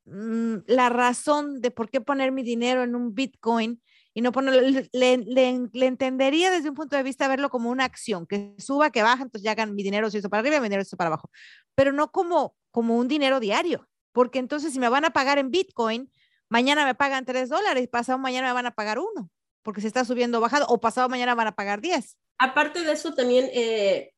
mm, 0.06 0.56
la 0.66 0.88
razón 0.88 1.60
de 1.60 1.70
por 1.70 1.88
qué 1.88 2.00
poner 2.00 2.32
mi 2.32 2.42
dinero 2.42 2.82
en 2.82 2.94
un 2.94 3.14
Bitcoin 3.14 3.80
y 4.12 4.20
no 4.20 4.32
ponerlo, 4.32 4.60
le, 4.92 5.16
le, 5.18 5.86
entendería 5.86 6.50
desde 6.50 6.68
un 6.68 6.76
punto 6.76 6.96
de 6.96 7.02
vista 7.02 7.26
verlo 7.26 7.50
como 7.50 7.70
una 7.70 7.84
acción, 7.84 8.26
que 8.26 8.54
suba, 8.58 8.90
que 8.90 9.02
baja, 9.02 9.24
entonces 9.24 9.44
ya 9.44 9.52
hagan 9.52 9.74
mi 9.74 9.82
dinero 9.82 10.08
se 10.08 10.18
hizo 10.18 10.30
para 10.30 10.40
arriba, 10.40 10.60
mi 10.60 10.66
dinero 10.66 10.84
se 10.84 10.88
hizo 10.88 10.96
para 10.96 11.08
abajo, 11.08 11.30
pero 11.74 11.92
no 11.92 12.12
como, 12.12 12.54
como 12.70 12.96
un 12.96 13.08
dinero 13.08 13.40
diario, 13.40 13.88
porque 14.14 14.38
entonces 14.38 14.72
si 14.72 14.79
me 14.79 14.88
van 14.88 15.05
a 15.05 15.11
pagar 15.11 15.38
en 15.38 15.50
Bitcoin, 15.50 16.11
mañana 16.48 16.87
me 16.87 16.94
pagan 16.94 17.24
tres 17.24 17.48
dólares, 17.48 17.88
pasado 17.88 18.16
mañana 18.16 18.46
me 18.48 18.55
van 18.55 18.66
a 18.66 18.74
pagar 18.74 19.00
uno, 19.00 19.29
porque 19.62 19.81
se 19.81 19.88
está 19.88 20.05
subiendo 20.05 20.38
o 20.38 20.40
bajado, 20.40 20.66
o 20.68 20.81
pasado 20.81 21.09
mañana 21.09 21.35
van 21.35 21.48
a 21.48 21.57
pagar 21.57 21.81
diez. 21.81 22.16
Aparte 22.38 22.85
de 22.85 22.92
eso, 22.92 23.12
también 23.12 23.50
eh, 23.53 24.12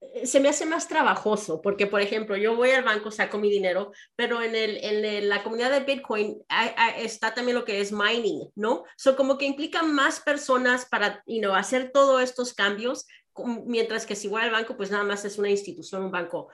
eh, 0.00 0.26
se 0.26 0.40
me 0.40 0.48
hace 0.48 0.64
más 0.64 0.88
trabajoso, 0.88 1.60
porque 1.60 1.86
por 1.86 2.00
ejemplo, 2.00 2.38
yo 2.38 2.56
voy 2.56 2.70
al 2.70 2.84
banco, 2.84 3.10
saco 3.10 3.36
mi 3.36 3.50
dinero, 3.50 3.92
pero 4.16 4.40
en, 4.40 4.56
el, 4.56 4.82
en 4.82 5.28
la 5.28 5.42
comunidad 5.42 5.72
de 5.72 5.80
Bitcoin 5.80 6.42
está 6.96 7.34
también 7.34 7.58
lo 7.58 7.66
que 7.66 7.82
es 7.82 7.92
mining, 7.92 8.48
¿no? 8.54 8.84
So 8.96 9.14
como 9.14 9.36
que 9.36 9.44
implica 9.44 9.82
más 9.82 10.20
personas 10.20 10.86
para, 10.86 11.22
you 11.26 11.40
know, 11.40 11.54
hacer 11.54 11.92
todos 11.92 12.22
estos 12.22 12.54
cambios, 12.54 13.06
mientras 13.66 14.06
que 14.06 14.16
si 14.16 14.26
voy 14.26 14.40
al 14.40 14.52
banco, 14.52 14.74
pues 14.74 14.90
nada 14.90 15.04
más 15.04 15.26
es 15.26 15.36
una 15.36 15.50
institución, 15.50 16.02
un 16.02 16.10
banco. 16.10 16.48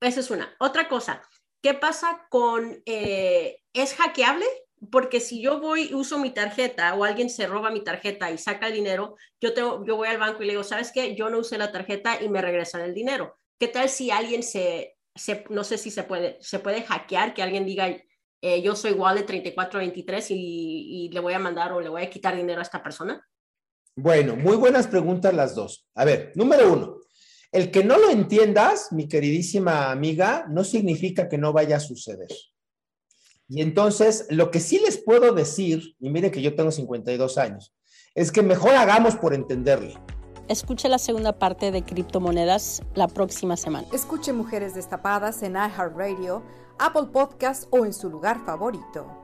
Esa 0.00 0.20
es 0.20 0.30
una. 0.30 0.56
Otra 0.58 0.88
cosa, 0.88 1.22
¿qué 1.64 1.72
pasa 1.72 2.26
con, 2.28 2.82
eh, 2.84 3.62
¿es 3.72 3.94
hackeable? 3.94 4.44
porque 4.90 5.18
si 5.18 5.40
yo 5.40 5.60
voy 5.60 5.88
y 5.90 5.94
uso 5.94 6.18
mi 6.18 6.28
tarjeta 6.30 6.94
o 6.94 7.04
alguien 7.04 7.30
se 7.30 7.46
roba 7.46 7.70
mi 7.70 7.82
tarjeta 7.82 8.30
y 8.30 8.36
saca 8.36 8.66
el 8.66 8.74
dinero, 8.74 9.16
yo, 9.40 9.54
tengo, 9.54 9.82
yo 9.86 9.96
voy 9.96 10.08
al 10.08 10.18
banco 10.18 10.42
y 10.42 10.46
le 10.46 10.52
digo, 10.52 10.62
¿sabes 10.62 10.92
qué? 10.92 11.14
Yo 11.14 11.30
no 11.30 11.38
usé 11.38 11.56
la 11.56 11.72
tarjeta 11.72 12.22
y 12.22 12.28
me 12.28 12.42
regresan 12.42 12.82
el 12.82 12.92
dinero. 12.92 13.38
¿Qué 13.58 13.68
tal 13.68 13.88
si 13.88 14.10
alguien 14.10 14.42
se, 14.42 14.98
se 15.14 15.46
no 15.48 15.64
sé 15.64 15.78
si 15.78 15.90
se 15.90 16.02
puede, 16.02 16.36
se 16.42 16.58
puede 16.58 16.82
hackear, 16.82 17.32
que 17.32 17.42
alguien 17.42 17.64
diga, 17.64 17.88
eh, 18.42 18.60
yo 18.60 18.76
soy 18.76 18.92
Wallet 18.92 19.24
3423 19.24 20.32
y, 20.32 20.34
y 20.36 21.08
le 21.08 21.20
voy 21.20 21.32
a 21.32 21.38
mandar 21.38 21.72
o 21.72 21.80
le 21.80 21.88
voy 21.88 22.02
a 22.02 22.10
quitar 22.10 22.36
dinero 22.36 22.58
a 22.58 22.64
esta 22.64 22.82
persona? 22.82 23.26
Bueno, 23.96 24.36
muy 24.36 24.58
buenas 24.58 24.86
preguntas 24.86 25.32
las 25.32 25.54
dos. 25.54 25.88
A 25.94 26.04
ver, 26.04 26.32
número 26.34 26.70
uno, 26.70 26.98
el 27.54 27.70
que 27.70 27.84
no 27.84 27.96
lo 27.98 28.10
entiendas, 28.10 28.90
mi 28.90 29.06
queridísima 29.06 29.92
amiga, 29.92 30.44
no 30.50 30.64
significa 30.64 31.28
que 31.28 31.38
no 31.38 31.52
vaya 31.52 31.76
a 31.76 31.80
suceder. 31.80 32.26
Y 33.48 33.62
entonces, 33.62 34.26
lo 34.28 34.50
que 34.50 34.58
sí 34.58 34.80
les 34.80 34.98
puedo 34.98 35.32
decir, 35.32 35.94
y 36.00 36.10
mire 36.10 36.32
que 36.32 36.42
yo 36.42 36.56
tengo 36.56 36.72
52 36.72 37.38
años, 37.38 37.72
es 38.16 38.32
que 38.32 38.42
mejor 38.42 38.74
hagamos 38.74 39.14
por 39.14 39.34
entenderle. 39.34 39.94
Escuche 40.48 40.88
la 40.88 40.98
segunda 40.98 41.38
parte 41.38 41.70
de 41.70 41.84
criptomonedas 41.84 42.82
la 42.96 43.06
próxima 43.06 43.56
semana. 43.56 43.86
Escuche 43.92 44.32
Mujeres 44.32 44.74
Destapadas 44.74 45.44
en 45.44 45.52
iHeartRadio, 45.52 46.42
Apple 46.80 47.06
Podcast 47.12 47.68
o 47.70 47.86
en 47.86 47.92
su 47.92 48.10
lugar 48.10 48.44
favorito. 48.44 49.23